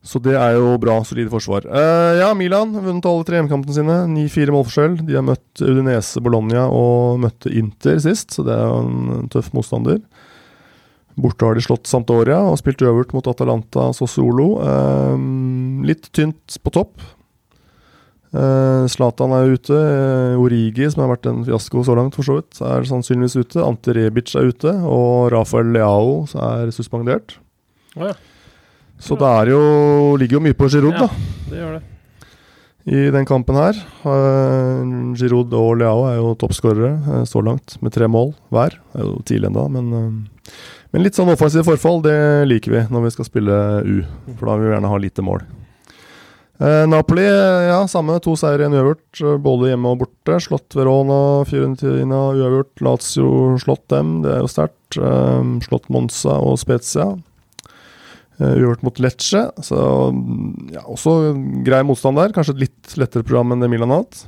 Så 0.06 0.20
det 0.22 0.36
er 0.38 0.54
jo 0.54 0.76
bra, 0.78 1.00
solide 1.02 1.32
forsvar. 1.32 1.64
Eh, 1.66 2.20
ja, 2.20 2.28
Milan 2.38 2.70
vunnet 2.76 3.08
alle 3.10 3.26
tre 3.26 3.40
hjemmekampene 3.40 3.74
sine. 3.74 3.96
9-4 4.12 4.54
målforskjell. 4.54 5.00
De 5.08 5.16
har 5.18 5.26
møtt 5.26 5.62
Udinese, 5.64 6.22
Bologna 6.22 6.68
og 6.70 7.18
møtte 7.24 7.50
Inter 7.50 7.98
sist, 8.04 8.36
så 8.36 8.46
det 8.46 8.54
er 8.54 8.68
jo 8.70 8.84
en 8.84 9.32
tøff 9.32 9.50
motstander. 9.56 9.98
Borte 11.16 11.48
har 11.48 11.56
de 11.56 11.64
slått 11.64 11.90
Santoria 11.90 12.38
og 12.44 12.58
spilt 12.60 12.84
øvert 12.86 13.14
mot 13.16 13.26
Atalanta 13.26 13.88
Sosolo. 13.96 14.50
Eh, 14.62 15.26
litt 15.90 16.06
tynt 16.14 16.60
på 16.62 16.74
topp. 16.78 17.02
Eh, 18.34 18.86
Zlatan 18.90 19.32
er 19.32 19.52
ute. 19.54 19.72
eh, 19.76 20.36
Origi, 20.40 20.90
som 20.92 21.04
har 21.04 21.16
vært 21.16 21.26
en 21.30 21.44
fiasko 21.46 21.84
så 21.86 21.94
langt, 21.96 22.14
for 22.14 22.22
så 22.26 22.38
vidt, 22.40 22.60
er 22.60 22.82
sannsynligvis 22.88 23.36
ute. 23.38 23.62
Ante 23.64 23.94
Rebic 23.94 24.34
er 24.36 24.48
ute. 24.50 24.72
Og 24.84 25.30
Rafael 25.32 25.70
Leao 25.72 26.24
er 26.34 26.70
suspendert. 26.74 27.36
Oh, 27.96 28.08
ja, 28.10 28.14
Så 28.98 29.16
det 29.16 29.28
er 29.28 29.50
jo, 29.52 30.16
ligger 30.16 30.38
jo 30.38 30.40
mye 30.40 30.54
på 30.56 30.68
Giroud, 30.68 30.92
Ja. 30.94 31.06
da 31.06 31.08
det 31.50 31.58
gjør 31.60 31.72
det. 31.78 31.82
i 32.86 33.10
den 33.10 33.24
kampen 33.26 33.54
her. 33.56 33.74
Uh, 34.04 35.14
Giroud 35.16 35.52
og 35.52 35.76
Leao 35.78 36.04
er 36.06 36.16
jo 36.20 36.34
toppskårere 36.36 36.92
eh, 37.20 37.24
så 37.24 37.42
langt, 37.42 37.76
med 37.82 37.92
tre 37.92 38.06
mål 38.06 38.34
hver. 38.50 38.76
Det 38.92 39.00
er 39.00 39.04
jo 39.04 39.22
tidlig 39.24 39.48
ennå, 39.50 39.64
men, 39.70 39.92
eh, 39.92 40.52
men 40.92 41.02
litt 41.02 41.14
sånn 41.18 41.28
offensivt 41.32 41.64
forfall, 41.66 42.02
det 42.02 42.46
liker 42.48 42.70
vi 42.70 42.84
når 42.94 43.02
vi 43.08 43.10
skal 43.10 43.24
spille 43.24 43.56
U. 43.84 44.02
For 44.36 44.46
da 44.46 44.56
vil 44.56 44.68
vi 44.68 44.74
gjerne 44.76 44.88
ha 44.92 44.96
lite 45.02 45.24
mål. 45.24 45.42
Eh, 46.56 46.86
Napoli, 46.88 47.24
eh, 47.26 47.68
ja, 47.68 47.82
samme. 47.88 48.16
To 48.24 48.36
seire, 48.36 48.64
en 48.64 48.72
uavgjort. 48.72 49.20
eh, 49.20 49.36
Både 49.36 49.68
hjemme 49.70 49.92
og 49.92 49.98
borte. 50.00 50.38
Slått 50.40 50.72
Verona, 50.74 51.44
Fiorentina 51.44 52.32
uavgjort. 52.32 52.80
Lazio 52.80 53.58
slått 53.60 53.88
dem, 53.92 54.22
det 54.22 54.32
er 54.32 54.40
jo 54.40 54.48
sterkt. 54.48 54.96
Slått 55.66 55.90
Monza 55.90 56.38
og 56.40 56.56
Spezia. 56.58 57.10
Uavgjort 58.38 58.82
mot 58.84 58.98
Lecce, 59.00 59.50
så 59.64 60.12
mm, 60.12 60.72
ja, 60.74 60.82
også 60.84 61.34
grei 61.64 61.82
motstand 61.82 62.20
der. 62.20 62.32
Kanskje 62.36 62.52
et 62.56 62.64
litt 62.66 62.96
lettere 63.00 63.24
program 63.24 63.52
enn 63.52 63.64
det 63.64 63.70
Milan 63.72 63.92
har 63.92 64.04
hatt. 64.04 64.26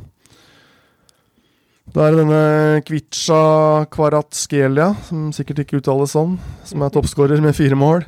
Da 1.92 2.06
er 2.06 2.12
det 2.12 2.22
denne 2.24 2.82
Kvica 2.84 3.84
Kvaratskelia, 3.92 4.90
som 5.08 5.28
sikkert 5.32 5.60
ikke 5.64 5.80
uttales 5.80 6.12
sånn, 6.16 6.38
som 6.68 6.84
er 6.84 6.92
toppskårer 6.92 7.40
med 7.44 7.56
fire 7.56 7.76
mål. 7.76 8.04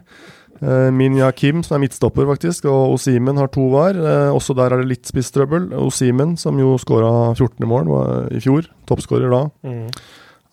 Uh, 0.60 0.90
Minja 0.92 1.30
Kim, 1.32 1.62
som 1.64 1.78
er 1.78 1.86
midtstopper, 1.86 2.26
faktisk, 2.28 2.66
og 2.68 2.94
Osimen 2.98 3.38
har 3.40 3.48
to 3.48 3.62
hver. 3.72 3.96
Eh, 3.96 4.30
også 4.36 4.52
der 4.58 4.74
er 4.74 4.82
det 4.82 4.90
litt 4.90 5.08
spisstrøbbel. 5.08 5.70
Osimen, 5.80 6.34
som 6.36 6.58
jo 6.60 6.74
skåra 6.82 7.30
14 7.32 7.64
mål 7.70 7.88
i 8.36 8.42
fjor, 8.44 8.68
toppskårer 8.90 9.30
da, 9.32 9.42
Mm. 9.64 9.86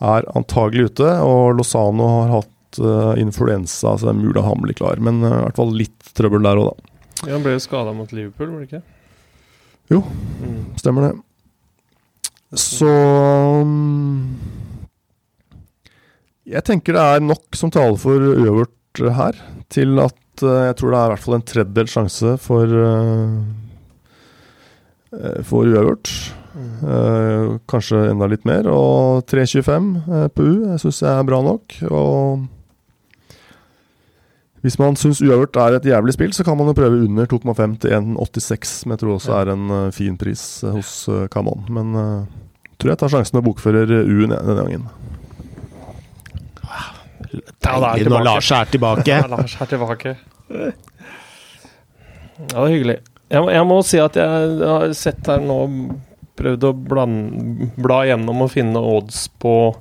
er 0.01 0.29
antagelig 0.33 0.91
ute. 0.93 1.09
Og 1.27 1.57
Lozano 1.57 2.07
har 2.07 2.29
hatt 2.37 2.79
eh, 2.79 3.19
influensa, 3.21 3.97
så 3.97 4.07
det 4.07 4.13
er 4.15 4.21
mulig 4.23 4.37
at 4.39 4.47
han 4.47 4.61
blir 4.63 4.77
klar. 4.79 4.97
Men 5.03 5.19
eh, 5.23 5.27
i 5.41 5.43
hvert 5.49 5.55
fall 5.59 5.75
litt 5.75 6.13
trøbbel 6.15 6.43
der 6.47 6.55
òg, 6.63 6.71
da. 6.71 6.93
Ja, 7.27 7.33
han 7.33 7.43
ble 7.43 7.57
jo 7.57 7.65
skada 7.67 7.93
mot 7.97 8.11
Liverpool, 8.13 8.51
var 8.53 8.59
det 8.63 8.69
ikke? 8.69 8.83
Jo. 9.91 10.01
Mm. 10.39 10.63
Stemmer 10.79 11.09
det. 11.09 11.13
Så 12.55 12.87
um 12.87 14.37
Jeg 16.47 16.63
tenker 16.63 16.95
det 16.95 17.01
er 17.03 17.19
nok 17.19 17.57
som 17.59 17.71
taler 17.73 17.97
for 17.99 18.15
uavgjort 18.23 18.71
eh, 19.03 19.13
her, 19.17 19.37
til 19.73 19.99
at 20.03 20.43
eh, 20.43 20.65
jeg 20.69 20.77
tror 20.79 20.93
det 20.93 20.99
er 20.99 21.07
i 21.07 21.13
hvert 21.13 21.23
fall 21.25 21.37
en 21.37 21.47
tredjedel 21.51 21.91
sjanse 21.91 22.33
for 22.43 22.75
eh, 22.81 23.37
eh, 25.13 25.39
For 25.47 25.69
uavgjort. 25.69 26.13
Mm. 26.57 27.59
Kanskje 27.69 27.99
enda 28.09 28.25
litt 28.31 28.45
mer. 28.49 28.65
Og 28.71 29.27
3,25 29.29 29.89
eh, 30.09 30.27
på 30.33 30.45
U 30.45 30.53
jeg 30.71 30.81
syns 30.81 31.03
jeg 31.03 31.11
er 31.13 31.27
bra 31.27 31.41
nok. 31.45 31.75
Og 31.91 32.47
hvis 34.65 34.79
man 34.81 34.97
syns 34.97 35.21
uavgjort 35.21 35.59
er 35.61 35.77
et 35.77 35.89
jævlig 35.91 36.15
spill, 36.17 36.33
så 36.33 36.43
kan 36.43 36.57
man 36.57 36.71
jo 36.71 36.77
prøve 36.79 37.03
under 37.05 37.29
2,5 37.29 37.77
til 37.83 37.93
1,86, 37.93 38.73
som 38.81 38.91
jeg 38.91 39.03
tror 39.03 39.13
også 39.15 39.37
er 39.37 39.53
en 39.53 39.93
fin 39.95 40.17
pris 40.17 40.43
hos 40.65 40.91
Camon. 41.31 41.61
Men 41.71 41.93
uh, 41.93 42.25
tror 42.81 42.91
jeg 42.91 42.99
tar 43.01 43.13
sjansen 43.13 43.39
og 43.39 43.45
bokfører 43.47 43.93
U-en 44.01 44.33
denne 44.33 44.57
gangen. 44.57 44.89
Ja, 47.33 47.79
da 47.79 47.93
er 47.97 48.09
når. 48.09 48.23
Lars 48.23 48.51
er 48.51 48.65
tilbake. 48.71 49.07
Ja, 49.11 49.27
Lars 49.27 49.55
er 49.61 49.65
tilbake. 49.71 50.15
Ja, 50.49 50.71
det 52.47 52.57
er 52.61 52.73
hyggelig. 52.73 52.97
Jeg, 53.29 53.41
må- 53.43 53.51
jeg 53.51 53.65
må 53.67 53.77
si 53.83 53.99
at 53.99 54.15
jeg 54.15 54.59
har 54.63 54.93
sett 54.95 55.25
her 55.27 55.41
nå 55.43 55.61
Prøvd 56.37 56.65
å 56.67 56.69
bland, 56.77 57.71
bla 57.81 58.03
gjennom 58.05 58.43
og 58.45 58.51
finne 58.53 58.77
odds 58.77 59.23
på 59.41 59.73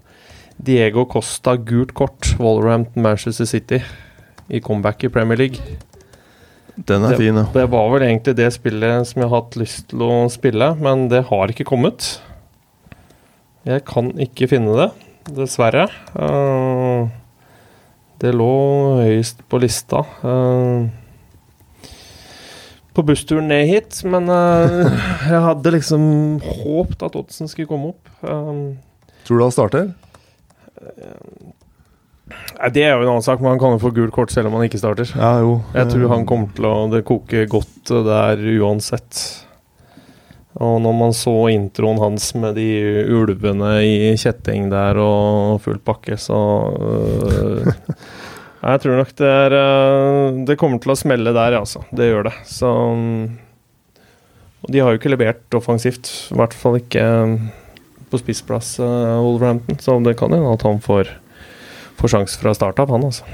Diego 0.57 1.03
Costa 1.05 1.53
gult 1.61 1.91
kort, 1.93 2.31
Wolverhampton 2.41 3.03
Manchester 3.05 3.45
City, 3.45 3.83
i 4.49 4.61
comeback 4.65 5.05
i 5.05 5.11
Premier 5.13 5.37
League. 5.37 5.61
Den 6.79 7.05
er 7.05 7.11
Det- 7.13 7.19
fin, 7.21 7.37
ja. 7.37 7.43
Det 7.53 7.67
var 7.69 7.91
vel 7.93 8.07
egentlig 8.09 8.37
det 8.37 8.49
spillet 8.55 9.05
som 9.07 9.21
jeg 9.21 9.29
har 9.29 9.43
hatt 9.43 9.51
lyst 9.61 9.89
til 9.93 9.99
å 9.99 10.31
spille, 10.33 10.71
men 10.81 11.09
det 11.13 11.27
har 11.29 11.49
ikke 11.53 11.67
kommet. 11.69 12.21
Jeg 13.67 13.85
kan 13.85 14.09
ikke 14.17 14.49
finne 14.49 14.73
det, 14.81 14.89
dessverre. 15.37 15.91
Eh, 16.17 17.09
det 18.23 18.33
lå 18.37 18.53
høyest 19.03 19.43
på 19.51 19.61
lista. 19.63 20.03
Uh, 20.23 20.89
på 22.97 23.05
bussturen 23.05 23.51
ned 23.53 23.67
hit, 23.69 24.01
men 24.09 24.31
uh, 24.33 24.89
jeg 25.33 25.43
hadde 25.49 25.75
liksom 25.75 26.05
håpt 26.63 27.05
at 27.05 27.19
oddsen 27.19 27.51
skulle 27.51 27.69
komme 27.71 27.93
opp. 27.93 28.13
Uh, 28.25 28.77
Tror 29.27 29.41
du 29.41 29.47
han 29.49 29.55
starter? 29.55 29.93
det 32.73 32.83
er 32.83 32.95
jo 32.95 33.05
en 33.05 33.11
annen 33.11 33.25
sak, 33.25 33.41
men 33.41 33.53
han 33.55 33.61
kan 33.61 33.75
jo 33.75 33.83
få 33.83 33.93
gult 33.95 34.15
kort 34.15 34.33
selv 34.35 34.51
om 34.51 34.57
han 34.59 34.67
ikke 34.67 34.81
starter. 34.81 35.11
Ja, 35.15 35.37
jo. 35.43 35.61
Jeg 35.77 35.91
tror 35.93 36.09
han 36.11 36.27
kommer 36.29 36.51
til 36.57 36.67
å 36.69 36.75
Det 36.91 37.05
koker 37.07 37.47
godt 37.51 37.93
der 38.07 38.43
uansett. 38.57 39.46
Og 40.57 40.79
når 40.81 40.95
man 40.97 41.13
så 41.17 41.35
introen 41.53 41.99
hans 42.01 42.31
med 42.39 42.57
de 42.57 42.69
ulvene 43.13 43.75
i 43.85 44.15
kjetting 44.17 44.71
der 44.73 44.97
og 45.03 45.61
full 45.65 45.81
pakke, 45.85 46.17
så 46.21 46.39
øh, 46.81 47.69
Jeg 48.67 48.81
tror 48.83 48.97
nok 48.99 49.11
det 49.21 49.29
er 49.29 49.55
øh, 49.55 50.39
Det 50.49 50.57
kommer 50.59 50.81
til 50.83 50.95
å 50.95 50.99
smelle 50.99 51.35
der, 51.37 51.59
altså. 51.61 51.85
Det 51.93 52.09
gjør 52.09 52.31
det. 52.31 52.35
Så 52.49 52.71
Og 54.65 54.73
de 54.73 54.81
har 54.81 54.91
jo 54.91 54.99
ikke 54.99 55.13
levert 55.13 55.59
offensivt. 55.59 56.09
I 56.33 56.41
hvert 56.41 56.57
fall 56.57 56.81
ikke 56.81 57.05
øh, 57.05 57.37
på 58.11 58.23
spissplass, 58.23 58.79
uh, 58.81 59.21
Wolverhampton. 59.21 59.79
Så 59.83 59.99
det 60.01 60.17
kan 60.19 60.33
hende 60.33 60.55
at 60.55 60.65
han 60.67 60.81
får, 60.83 61.11
får 62.01 62.15
sjanse 62.15 62.41
fra 62.41 62.55
start 62.57 62.81
av, 62.83 62.91
han, 62.95 63.05
altså. 63.07 63.27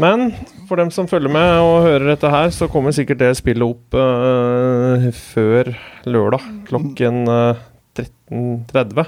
Men 0.00 0.30
for 0.68 0.80
dem 0.80 0.90
som 0.94 1.08
følger 1.10 1.32
med 1.32 1.58
og 1.60 1.82
hører 1.84 2.06
dette 2.14 2.30
her, 2.32 2.52
så 2.54 2.68
kommer 2.72 2.94
sikkert 2.96 3.20
det 3.20 3.32
spillet 3.36 3.66
opp 3.66 3.96
uh, 3.98 5.04
før 5.12 5.72
lørdag 6.08 6.46
klokken 6.70 7.26
uh, 7.28 7.60
13.30. 7.98 9.04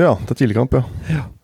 Ja, 0.00 0.14
det 0.16 0.34
er 0.34 0.38
tidligkamp, 0.40 0.74
ja. 0.74 0.82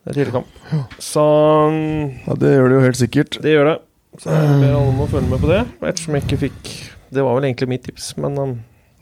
Det 0.03 0.11
er 0.11 0.17
tidlig 0.17 0.33
kamp. 0.33 0.59
Så 0.99 1.23
um, 1.69 2.09
ja. 2.25 2.35
Det 2.41 2.51
gjør 2.55 2.67
det 2.71 2.79
jo 2.79 2.85
helt 2.87 2.99
sikkert. 2.99 3.39
det 3.45 3.53
gjør 3.55 3.71
det. 3.71 3.77
Så 4.19 4.33
jeg 4.33 4.55
ber 4.59 4.73
alle 4.73 4.89
om 4.89 5.03
å 5.05 5.07
følge 5.07 5.29
med 5.29 5.43
på 5.43 5.51
det, 5.51 5.61
ettersom 5.85 6.15
jeg 6.17 6.25
ikke 6.25 6.39
fikk 6.47 6.69
Det 7.13 7.21
var 7.23 7.35
vel 7.37 7.45
egentlig 7.45 7.67
mitt 7.69 7.83
tips, 7.85 8.11
men 8.19 8.35
um, 8.41 8.55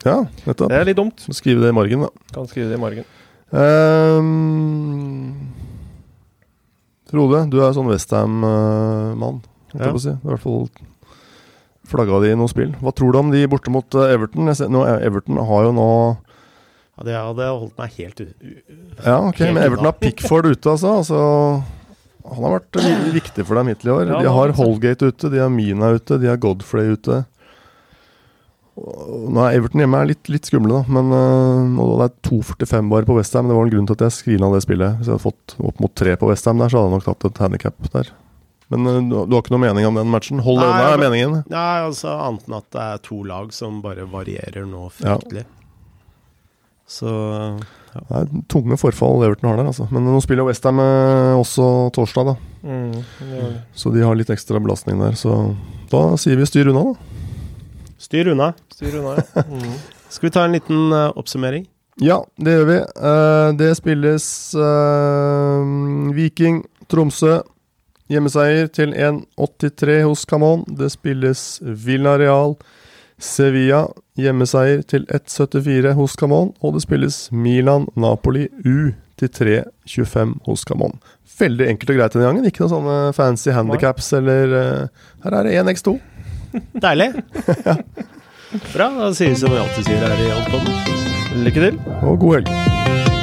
Ja, 0.04 0.20
nettopp. 0.46 0.68
det 0.70 0.78
er 0.78 0.86
litt 0.86 1.00
dumt. 1.00 1.24
Skrive 1.34 1.64
det 1.64 1.72
i 1.72 1.76
margen, 1.76 2.04
da. 2.06 2.28
Kan 2.36 2.46
skrive 2.50 2.70
det 2.70 2.78
i 2.78 2.82
margen. 2.82 3.08
Ehm, 3.56 5.37
Frode, 7.08 7.42
du 7.50 7.58
er 7.64 7.72
sånn 7.72 7.88
Westham-mann, 7.88 9.40
Ja. 9.74 9.92
si. 9.98 10.10
I 10.12 10.26
hvert 10.28 10.40
fall 10.44 10.68
flagga 11.88 12.18
de 12.20 12.32
i 12.32 12.36
noe 12.36 12.48
spill. 12.52 12.74
Hva 12.82 12.92
tror 12.92 13.12
du 13.14 13.18
om 13.22 13.30
de 13.32 13.46
borte 13.48 13.70
mot 13.72 13.94
eh, 13.96 14.12
Everton? 14.14 14.50
Ser, 14.54 14.68
nå, 14.68 14.82
Everton 15.00 15.38
har 15.40 15.64
jo 15.68 15.72
nå 15.72 15.86
Ja, 16.98 17.04
det 17.06 17.14
hadde 17.16 17.46
holdt 17.48 17.78
meg 17.78 17.94
helt 17.96 18.20
u... 18.20 18.26
u- 18.42 18.62
Ja, 19.06 19.20
ok, 19.28 19.40
men 19.54 19.62
Everton 19.62 19.86
har 19.88 19.96
Pickford 19.96 20.46
ute, 20.50 20.68
altså. 20.74 20.96
altså. 20.98 21.20
Han 22.28 22.44
har 22.44 22.58
vært 22.58 22.76
viktig 23.14 23.46
for 23.46 23.54
dem 23.56 23.70
hittil 23.72 23.88
i 23.88 23.94
år. 23.94 24.06
Ja, 24.10 24.18
de 24.26 24.32
har. 24.34 24.52
Holgate 24.58 25.08
ute, 25.14 25.30
de 25.32 25.38
har 25.40 25.48
Mina 25.48 25.94
ute, 25.96 26.18
de 26.20 26.28
har 26.28 26.36
Godfrey 26.42 26.90
ute. 26.92 27.22
Nå 28.78 29.42
er 29.44 29.56
Everton 29.58 29.82
hjemme 29.82 29.98
er 30.02 30.10
litt, 30.12 30.30
litt 30.30 30.46
skumle, 30.48 30.80
da. 30.80 30.94
Men 30.98 31.10
og 31.82 31.98
det 32.00 32.06
er 32.08 32.14
2,45 32.30 32.88
bare 32.92 33.08
på 33.08 33.16
Westham. 33.18 33.50
Det 33.50 33.56
var 33.58 33.66
en 33.66 33.74
grunn 33.74 33.88
til 33.90 33.98
at 33.98 34.06
jeg 34.06 34.16
skrina 34.18 34.52
det 34.54 34.62
spillet. 34.64 35.00
Hvis 35.00 35.10
jeg 35.10 35.16
hadde 35.16 35.26
fått 35.26 35.56
opp 35.58 35.82
mot 35.82 35.94
tre 35.98 36.14
på 36.20 36.30
Westham 36.30 36.62
der, 36.62 36.70
så 36.72 36.80
hadde 36.80 36.90
jeg 36.92 36.98
nok 36.98 37.08
tatt 37.10 37.28
et 37.30 37.42
handikap 37.44 37.92
der. 37.96 38.12
Men 38.68 38.86
øh, 38.86 39.00
du, 39.08 39.14
du 39.26 39.36
har 39.36 39.42
ikke 39.44 39.54
noe 39.56 39.64
mening 39.64 39.86
om 39.88 39.96
den 39.96 40.10
matchen? 40.12 40.42
Hold 40.44 40.60
deg 40.60 40.68
unna, 40.68 40.88
er 40.92 41.00
meningen. 41.00 41.36
Nei, 41.48 41.74
altså 41.86 42.12
annet 42.20 42.48
enn 42.48 42.58
at 42.58 42.68
det 42.74 42.84
er 42.84 43.04
to 43.06 43.22
lag 43.28 43.52
som 43.56 43.80
bare 43.84 44.04
varierer 44.10 44.68
nå 44.68 44.88
fryktelig. 44.92 45.46
Så 46.88 47.08
Det 47.92 48.16
er 48.16 48.28
tunge 48.48 48.76
forfall 48.80 49.24
Everton 49.26 49.50
har 49.50 49.58
der, 49.60 49.70
altså. 49.72 49.88
Men 49.92 50.06
nå 50.08 50.20
spiller 50.24 50.46
Westham 50.48 50.80
øh, 50.84 51.34
også 51.40 51.68
torsdag, 51.96 52.32
da. 52.32 52.36
Mm, 52.68 52.92
det 52.92 53.28
det. 53.32 53.50
Så 53.76 53.92
de 53.94 54.04
har 54.04 54.16
litt 54.18 54.32
ekstra 54.32 54.60
belastning 54.60 55.00
der. 55.00 55.16
Så 55.16 55.34
da 55.92 56.02
sier 56.20 56.36
vi 56.40 56.48
styr 56.48 56.68
unna, 56.72 56.90
da. 56.92 57.07
Styr 57.98 58.32
unna. 58.34 58.52
Styr 58.74 58.98
unna, 59.00 59.16
ja. 59.18 59.42
Mm. 59.48 59.74
Skal 60.08 60.26
vi 60.26 60.30
ta 60.30 60.44
en 60.44 60.52
liten 60.52 60.92
uh, 60.92 61.18
oppsummering? 61.18 61.66
Ja, 62.00 62.26
det 62.36 62.54
gjør 62.54 62.66
vi. 62.68 62.78
Uh, 62.96 63.50
det 63.58 63.74
spilles 63.76 64.26
uh, 64.54 66.14
Viking, 66.14 66.62
Tromsø. 66.88 67.40
Hjemmeseier 68.08 68.70
til 68.72 68.94
1,83 68.96 69.98
hos 70.06 70.24
Camon. 70.24 70.62
Det 70.78 70.88
spilles 70.94 71.42
Villarreal, 71.60 72.54
Sevilla. 73.20 73.82
Hjemmeseier 74.16 74.80
til 74.88 75.04
1,74 75.12 75.92
hos 75.98 76.16
Camon. 76.16 76.54
Og 76.62 76.78
det 76.78 76.86
spilles 76.86 77.26
Milan, 77.32 77.88
Napoli, 77.96 78.46
U 78.64 78.94
til 79.18 79.28
3,25 79.28 80.38
hos 80.46 80.64
Camon. 80.64 80.96
Veldig 81.38 81.68
enkelt 81.74 81.92
og 81.92 82.00
greit 82.00 82.16
denne 82.16 82.30
gangen. 82.30 82.48
Ikke 82.48 82.64
noen 82.64 82.76
sånne 82.78 82.96
fancy 83.18 83.52
handikaps 83.52 84.14
eller 84.16 84.54
Her 85.26 85.36
er 85.42 85.50
det 85.50 85.58
1x2. 85.60 85.98
Deilig. 86.84 87.12
Bra. 88.72 88.88
Da 88.88 89.12
sier 89.14 89.34
vi 89.34 89.36
som 89.42 89.52
vi 89.52 89.60
alltid 89.60 89.90
sier 89.90 90.06
her 90.06 90.24
i 90.24 90.32
Oddpodden. 90.38 91.44
Lykke 91.44 91.68
til. 91.68 91.80
Og 92.02 92.18
god 92.24 92.38
helg. 92.40 93.17